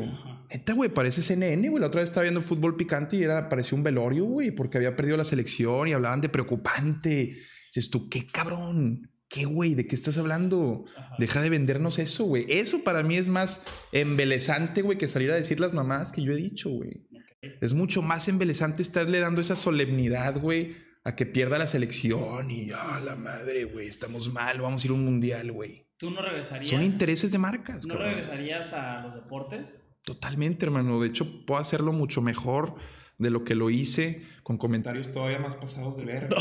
[0.50, 1.78] Neta, güey, parece CNN, güey.
[1.78, 4.96] La otra vez estaba viendo fútbol picante y era, parecía un velorio, güey, porque había
[4.96, 7.36] perdido la selección y hablaban de preocupante.
[7.74, 10.84] Dices tú, qué cabrón, qué güey, ¿de qué estás hablando?
[11.18, 12.44] Deja de vendernos eso, güey.
[12.48, 13.62] Eso para mí es más
[13.92, 17.06] embelezante, güey, que salir a decir las mamás que yo he dicho, güey.
[17.60, 22.70] Es mucho más embelezante estarle dando esa solemnidad, güey, a que pierda la selección y,
[22.72, 25.86] ah, la madre, güey, estamos mal, vamos a ir a un mundial, güey.
[25.98, 26.68] ¿Tú no regresarías?
[26.68, 27.86] Son intereses de marcas.
[27.86, 29.88] ¿No regresarías a los deportes?
[30.04, 31.00] Totalmente, hermano.
[31.00, 32.76] De hecho, puedo hacerlo mucho mejor
[33.18, 36.28] de lo que lo hice con comentarios todavía más pasados de ver.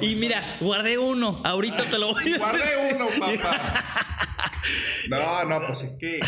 [0.00, 1.40] y mira, guardé uno.
[1.44, 3.84] Ahorita te lo voy a Guardé uno, papá.
[5.10, 6.18] No, no, pues es que,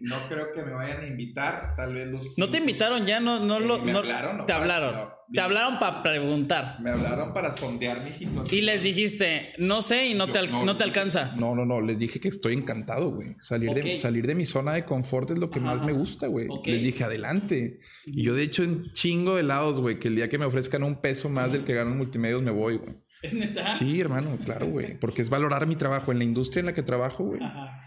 [0.00, 1.74] no creo que me vayan a invitar.
[1.76, 2.36] Tal vez los.
[2.36, 3.20] ¿No te invitaron ya?
[3.20, 3.78] ¿No, no lo.?
[3.78, 4.44] ¿Me hablaron?
[4.44, 5.17] te hablaron.
[5.32, 6.80] Te hablaron para preguntar.
[6.80, 8.58] Me hablaron para sondear mi situación.
[8.58, 11.34] Y les dijiste, no sé y no, te, no, te alcanza.
[11.36, 11.80] No, no, no.
[11.80, 13.36] Les dije que estoy encantado, güey.
[13.40, 16.48] Salir, de, salir de mi zona de confort es lo que más me gusta, güey.
[16.64, 17.80] Les dije, adelante.
[18.06, 20.82] Y yo, de hecho, en chingo de lados, güey, que el día que me ofrezcan
[20.82, 22.94] un peso más del que gano en multimedios me voy, güey.
[23.22, 23.74] ¿Es neta?
[23.74, 24.98] Sí, hermano, claro, güey.
[24.98, 26.12] Porque es valorar mi trabajo.
[26.12, 27.40] En la industria en la que trabajo, güey.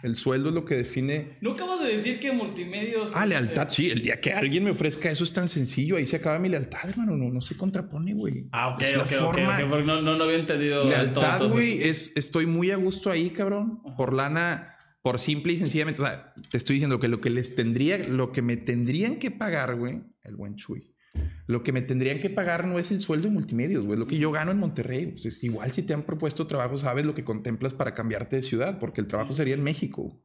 [0.03, 1.37] El sueldo es lo que define.
[1.41, 3.15] ¿No acabas de decir que multimedios.
[3.15, 3.89] Ah, lealtad, sí.
[3.89, 5.95] El día que alguien me ofrezca eso es tan sencillo.
[5.95, 7.15] Ahí se acaba mi lealtad, hermano.
[7.15, 8.47] No, no se contrapone, güey.
[8.51, 9.59] Ah, ok, ok, forma...
[9.61, 10.83] No, no, había entendido.
[10.83, 11.81] Lealtad, güey.
[11.81, 13.81] Es, estoy muy a gusto ahí, cabrón.
[13.95, 16.01] Por lana, por simple y sencillamente.
[16.01, 19.31] O sea, te estoy diciendo que lo que les tendría, lo que me tendrían que
[19.31, 20.90] pagar, güey, el buen Chuy
[21.47, 24.17] lo que me tendrían que pagar no es el sueldo de multimedios, güey, lo que
[24.17, 25.17] yo gano en Monterrey.
[25.21, 28.79] Pues igual si te han propuesto trabajo, sabes lo que contemplas para cambiarte de ciudad,
[28.79, 30.23] porque el trabajo sería en México.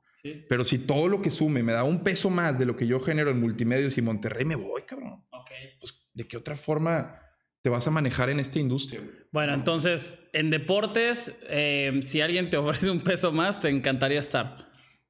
[0.49, 2.99] Pero si todo lo que sume me da un peso más de lo que yo
[2.99, 5.25] genero en multimedios y Monterrey, me voy, cabrón.
[5.79, 7.21] Pues, ¿de qué otra forma
[7.63, 9.03] te vas a manejar en esta industria?
[9.31, 14.66] Bueno, entonces, en deportes, eh, si alguien te ofrece un peso más, te encantaría estar.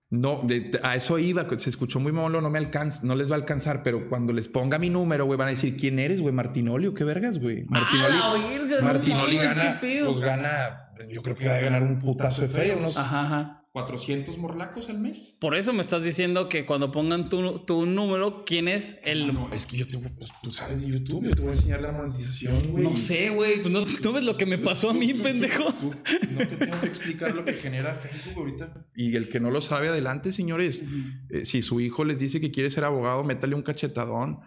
[0.09, 0.46] No,
[0.82, 3.82] a eso iba, se escuchó muy malo, no me alcanza, no les va a alcanzar,
[3.82, 6.32] pero cuando les ponga mi número, güey, van a decir, ¿quién eres, güey?
[6.32, 7.64] Martinoli o qué vergas, güey.
[7.64, 12.48] Martinoli, ah, Martinoli gana, pues gana yo creo que va a ganar un putazo de
[12.48, 13.65] feria, unos Ajá, ajá.
[13.76, 15.36] 400 morlacos al mes.
[15.38, 19.34] Por eso me estás diciendo que cuando pongan tu, tu número, ¿quién es el...?
[19.34, 21.82] No, es que yo te, pues, tú sabes de YouTube, yo te voy a enseñar
[21.82, 22.84] la monetización, güey.
[22.84, 23.60] No sé, güey.
[23.60, 25.74] pues No, ¿no ves lo que me pasó a mí, Tú- tú- pendejo?
[25.74, 25.90] tú-
[26.30, 28.86] no te tengo que explicar lo que genera Facebook ahorita.
[28.94, 30.82] Y el que no lo sabe, adelante, señores.
[31.28, 34.40] Eh, si su hijo les dice que quiere ser abogado, métale un cachetadón.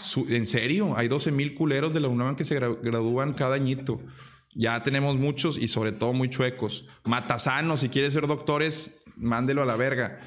[0.00, 3.56] Su- en serio, hay 12 mil culeros de la UNAM que se gra- gradúan cada
[3.56, 4.00] añito.
[4.58, 6.86] Ya tenemos muchos y sobre todo muy chuecos.
[7.04, 10.18] Matasanos, si quiere ser doctores, mándelo a la verga.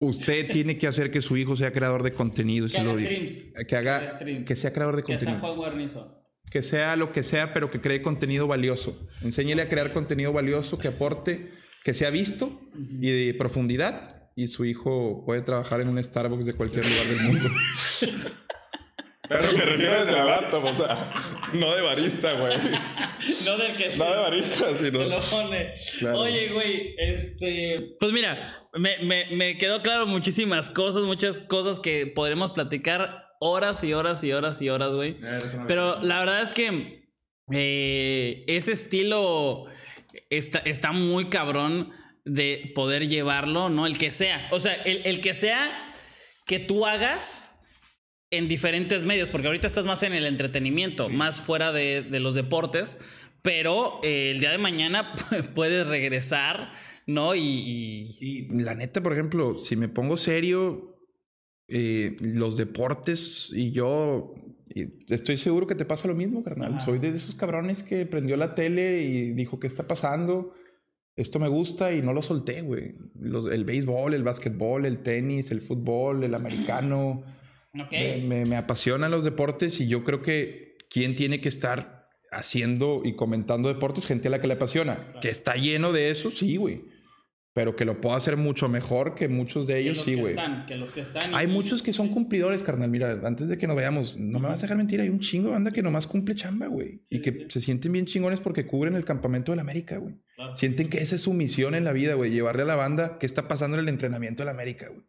[0.00, 2.66] Usted tiene que hacer que su hijo sea creador de contenido.
[2.66, 3.42] haga streams.
[3.68, 4.46] Que haga, Que streams.
[4.46, 7.80] que sea creador de Que sea contenido Juan que sea lo que sea, pero que
[7.80, 9.08] cree contenido valioso.
[9.22, 11.50] Enséñele a crear contenido valioso que aporte,
[11.82, 14.30] que sea visto y de profundidad.
[14.36, 17.48] Y su hijo puede trabajar en un Starbucks de cualquier lugar del mundo.
[19.28, 21.12] Pero me refiero desde la laptop, o sea,
[21.54, 22.58] no de barista, güey.
[23.46, 23.96] No del que...
[23.96, 24.98] No de barista, sino.
[24.98, 25.72] Te lo pone.
[25.98, 26.18] Claro.
[26.20, 27.96] Oye, güey, este.
[27.98, 33.82] Pues mira, me, me, me quedó claro muchísimas cosas, muchas cosas que podremos platicar horas
[33.84, 35.16] y horas y horas y horas, güey.
[35.66, 37.08] Pero la verdad es que
[37.52, 39.66] eh, ese estilo
[40.30, 41.92] está, está muy cabrón
[42.24, 43.86] de poder llevarlo, ¿no?
[43.86, 44.48] El que sea.
[44.50, 45.94] O sea, el, el que sea
[46.46, 47.53] que tú hagas
[48.36, 52.34] en diferentes medios, porque ahorita estás más en el entretenimiento, más fuera de, de los
[52.34, 52.98] deportes,
[53.42, 55.14] pero eh, el día de mañana
[55.54, 56.72] puedes regresar,
[57.06, 57.34] ¿no?
[57.34, 60.98] Y, y- Y la neta, por ejemplo, si me pongo serio,
[61.68, 64.34] eh, los deportes y yo
[65.08, 66.80] estoy seguro que te pasa lo mismo, carnal.
[66.82, 70.52] Soy de esos cabrones que prendió la tele y dijo, ¿qué está pasando?
[71.16, 72.96] Esto me gusta y no lo solté, güey.
[73.52, 77.22] El béisbol, el básquetbol, el tenis, el fútbol, el americano.
[77.74, 83.02] Me, me- me apasionan los deportes y yo creo que quien tiene que estar haciendo
[83.04, 85.12] y comentando deportes, gente a la que le apasiona.
[85.20, 86.84] Que está lleno de eso, sí, güey.
[87.52, 90.20] Pero que lo puedo hacer mucho mejor que muchos de que ellos, los sí, que
[90.20, 90.32] güey.
[90.32, 91.32] están, que los que están.
[91.36, 92.90] Hay y- muchos que son cumplidores, carnal.
[92.90, 95.00] Mira, antes de que nos veamos, no me vas a dejar mentir.
[95.00, 97.02] Hay un chingo de banda que nomás cumple chamba, güey.
[97.10, 100.16] y que se sienten bien chingones porque cubren el campamento de la América, güey.
[100.34, 100.56] Claro.
[100.56, 102.32] Sienten que esa es su misión en la vida, güey.
[102.32, 105.04] Llevarle a la banda qué está pasando en el entrenamiento de la América, güey.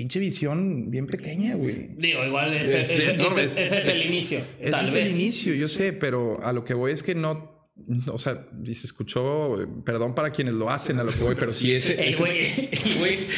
[0.00, 1.90] Pinche visión bien pequeña, güey.
[1.98, 4.40] Digo, igual ese, Es- ese- es- no, ese- es- ese es el inicio.
[4.58, 5.12] Ese tal es vez.
[5.14, 7.60] el inicio, yo sé, pero a lo que voy es que no.
[8.08, 11.52] O sea, y se escuchó, perdón para quienes lo hacen a lo que voy, pero
[11.52, 12.02] sí ese.
[12.08, 12.46] El güey,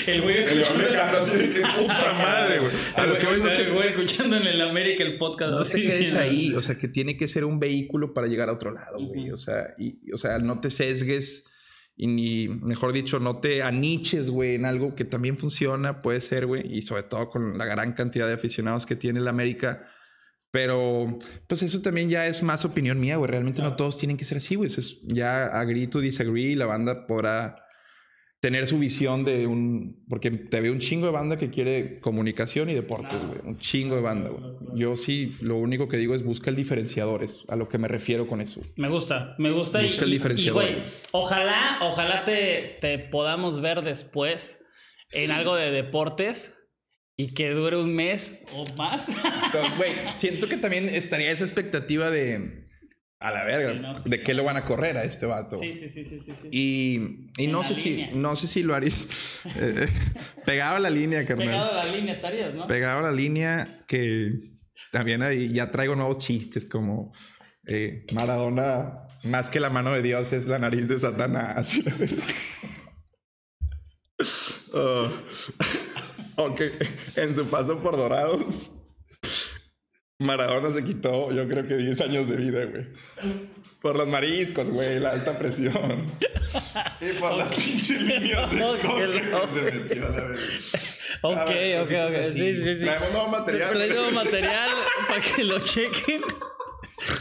[0.07, 0.65] el güey, el
[0.97, 2.71] así de que puta madre, güey.
[2.97, 5.53] A lo que voy es no te- El güey escuchando en el América el podcast.
[5.53, 8.53] No te quedes ahí, o sea, que tiene que ser un vehículo para llegar a
[8.53, 9.31] otro lado, güey.
[9.31, 11.45] O sea, y, o sea, no te sesgues
[11.95, 16.47] y ni, mejor dicho, no te aniches, güey, en algo que también funciona, puede ser,
[16.47, 19.87] güey, y sobre todo con la gran cantidad de aficionados que tiene la América.
[20.51, 23.31] Pero, pues eso también ya es más opinión mía, güey.
[23.31, 24.69] Realmente no todos tienen que ser así, güey.
[24.69, 26.55] Es- ya agree to disagree.
[26.57, 27.57] La banda podrá
[28.43, 30.05] tener su visión de un...
[30.09, 33.39] Porque te veo un chingo de banda que quiere comunicación y deportes, güey.
[33.45, 34.43] Un chingo de banda, güey.
[34.75, 37.23] Yo sí, lo único que digo es busca el diferenciador.
[37.23, 38.61] Es a lo que me refiero con eso.
[38.75, 39.81] Me gusta, me gusta.
[39.81, 40.65] y- Busca el diferenciador.
[40.65, 40.83] Y, güey,
[41.13, 44.59] ojalá, ojalá te, te podamos ver después
[45.13, 46.53] en algo de deportes
[47.17, 49.07] y que dure un mes o más.
[49.77, 52.62] Güey, siento que también estaría esa expectativa de...
[53.23, 53.73] A la verga.
[53.73, 55.57] Sí, no, sí, ¿De qué lo van a correr a este vato?
[55.57, 56.49] sí, sí, sí, sí.
[56.51, 58.11] Y, y no sé línea.
[58.11, 58.91] si no sé si lo haría
[59.57, 59.87] eh,
[60.45, 61.47] pegado a la línea, carnal.
[61.47, 62.67] Pegado a la línea estarías, ¿no?
[62.67, 64.33] Pegado a la línea que
[64.91, 67.13] también ahí ya traigo nuevos chistes como
[67.69, 71.75] eh, Maradona, más que la mano de Dios, es la nariz de Satanás.
[74.75, 75.11] Oh.
[76.37, 76.61] ok,
[77.17, 78.71] en su paso por Dorados,
[80.23, 82.87] Maradona se quitó, yo creo que 10 años de vida, güey.
[83.81, 86.13] Por los mariscos, güey, la alta presión.
[87.01, 88.83] y por las pinches líneas de coca
[89.55, 90.27] que se metió a la.
[91.23, 92.17] Ok, A ver, ok, ok.
[92.25, 92.33] así.
[92.33, 92.81] Sí, sí, sí.
[92.81, 93.75] Traemos nuevo material.
[93.89, 94.71] Nuevo material
[95.09, 96.23] para que lo chequen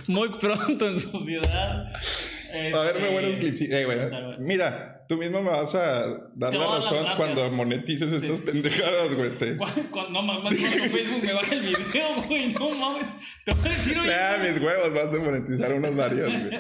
[0.07, 1.87] muy pronto en su ciudad.
[1.87, 3.61] A ver, muy Este, buenos clips.
[3.61, 4.35] Eh, bueno.
[4.39, 9.29] Mira, tú mismo me vas a dar la las razón cuando monetices estas pendejadas, güey.
[9.31, 9.55] Te...
[9.55, 13.07] no mames, cuando Facebook me baja el video, güey, no mames.
[13.43, 16.57] Te voy a decir, oye, Ah, mis huevos, vas a monetizar unos varios, güey.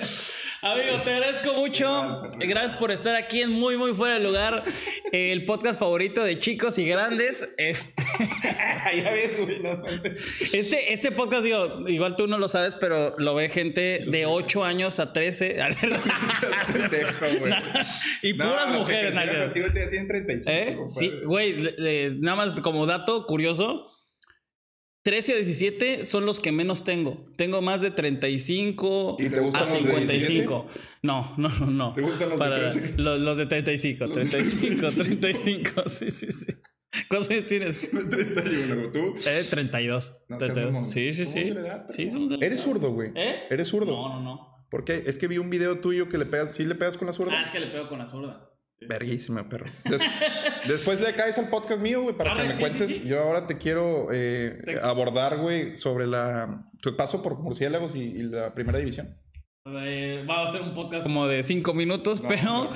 [0.63, 2.21] Amigo, te agradezco mucho.
[2.37, 4.63] Gracias por estar aquí en Muy, Muy Fuera de Lugar,
[5.11, 7.49] el podcast favorito de chicos y grandes.
[7.57, 8.03] Este,
[8.95, 9.81] ya ves, güey, no
[10.53, 14.63] este, este podcast, digo, igual tú no lo sabes, pero lo ve gente de 8
[14.63, 15.57] años a 13.
[16.73, 17.53] Pendejo, güey.
[18.21, 19.17] y puras mujeres,
[19.53, 20.77] tienen 35, ¿Eh?
[20.85, 21.75] Sí, güey,
[22.19, 23.90] nada más como dato curioso.
[25.03, 27.25] 13 a 17 son los que menos tengo.
[27.35, 30.67] Tengo más de 35 ¿Y te gustan a los de 55.
[31.01, 31.93] no, no, no, no.
[31.93, 32.93] ¿Te gustan los de 13?
[32.97, 35.89] Los, los de 35, 35, 35.
[35.89, 36.45] Sí, sí, sí.
[37.09, 37.89] ¿Cuántos años tienes?
[38.09, 39.15] 31, ¿tú?
[39.25, 40.23] Eh, 32.
[40.27, 40.73] No seas 32.
[40.73, 40.89] mamón.
[40.89, 41.39] Sí, sí, sí.
[41.39, 43.11] edad, Sí, somos Eres zurdo, güey.
[43.15, 43.43] ¿Eh?
[43.49, 43.91] Eres zurdo.
[43.93, 44.65] No, no, no.
[44.69, 45.03] ¿Por qué?
[45.05, 47.33] Es que vi un video tuyo que le pegas, ¿sí le pegas con la zurda?
[47.35, 48.50] Ah, es que le pego con la zurda.
[48.87, 49.65] Verguísima, perro.
[49.85, 50.01] Des-
[50.67, 52.87] después le caes al podcast mío, güey, para que me sí, cuentes.
[52.89, 53.07] sí, sí.
[53.07, 58.23] Yo ahora te quiero eh, abordar, güey, sobre la tu paso por Murciélagos y, y
[58.23, 59.17] la primera división.
[59.67, 62.71] Eh, vamos a hacer un podcast como de 5 minutos, pero.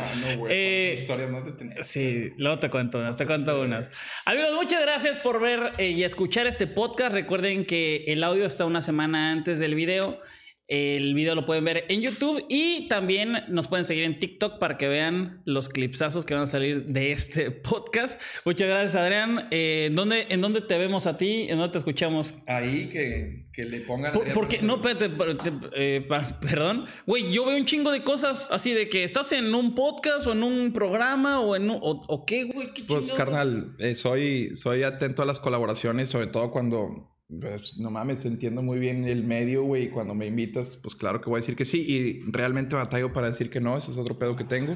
[0.48, 1.88] eh, historias no te tenés.
[1.88, 3.90] Sí, luego te cuento unas, te cuento unas.
[4.26, 7.12] Amigos, muchas gracias por ver eh, y escuchar este podcast.
[7.14, 10.20] Recuerden que el audio está una semana antes del video.
[10.68, 14.78] El video lo pueden ver en YouTube y también nos pueden seguir en TikTok para
[14.78, 18.20] que vean los clipsazos que van a salir de este podcast.
[18.46, 19.48] Muchas gracias, Adrián.
[19.52, 21.46] Eh, ¿en, dónde, ¿En dónde te vemos a ti?
[21.50, 22.34] ¿En dónde te escuchamos?
[22.48, 24.14] Ahí que, que le pongan.
[24.14, 25.12] Por, porque, no, espérate,
[25.76, 26.86] eh, pa- perdón.
[27.06, 30.32] Güey, yo veo un chingo de cosas así de que estás en un podcast o
[30.32, 31.78] en un programa o en un.
[31.80, 32.74] ¿O, o qué, güey?
[32.74, 37.90] ¿Qué Pues, carnal, eh, soy, soy atento a las colaboraciones, sobre todo cuando, pues, no
[37.90, 41.38] mames, entiendo muy bien el medio, güey, y cuando me invitas, pues claro que voy
[41.38, 44.36] a decir que sí, y realmente batallo para decir que no, ese es otro pedo
[44.36, 44.76] que tengo.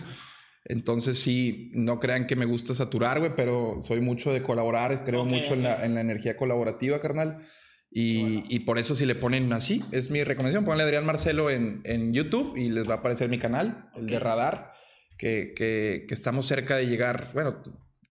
[0.65, 5.25] Entonces sí, no crean que me gusta saturar, güey, pero soy mucho de colaborar, creo
[5.25, 7.45] mucho en, la, en la energía colaborativa, carnal.
[7.91, 11.81] Y, y por eso si le ponen así, es mi recomendación, ponle Adrián Marcelo en,
[11.85, 14.19] en YouTube y les va a aparecer mi canal, el de.
[14.19, 14.73] Radar,
[15.17, 17.63] que, que, que estamos cerca de llegar, bueno,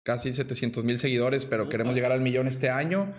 [0.03, 3.13] casi 700 mil seguidores, pero queremos llegar al millón este año.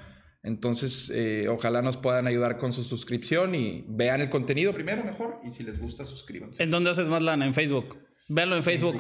[0.47, 5.41] Entonces, eh, ojalá nos puedan ayudar con su suscripción y vean el contenido primero mejor.
[5.45, 6.63] Y si les gusta, suscríbanse.
[6.63, 7.45] ¿En dónde haces más lana?
[7.45, 7.97] En Facebook.
[8.29, 8.97] Véanlo en Facebook.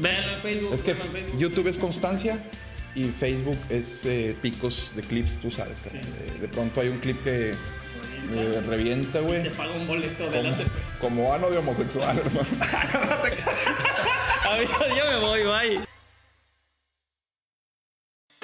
[0.00, 0.74] Véanlo en Facebook.
[0.74, 1.38] Es que Facebook.
[1.38, 2.42] YouTube es constancia
[2.96, 6.02] y Facebook es eh, picos de clips, tú sabes, carnal.
[6.04, 9.44] Eh, de pronto hay un clip que eh, revienta, güey.
[9.44, 10.64] Te pago un boleto Como, delante.
[11.00, 12.48] como ano de homosexual, hermano.
[14.96, 15.87] Ya me voy, bye.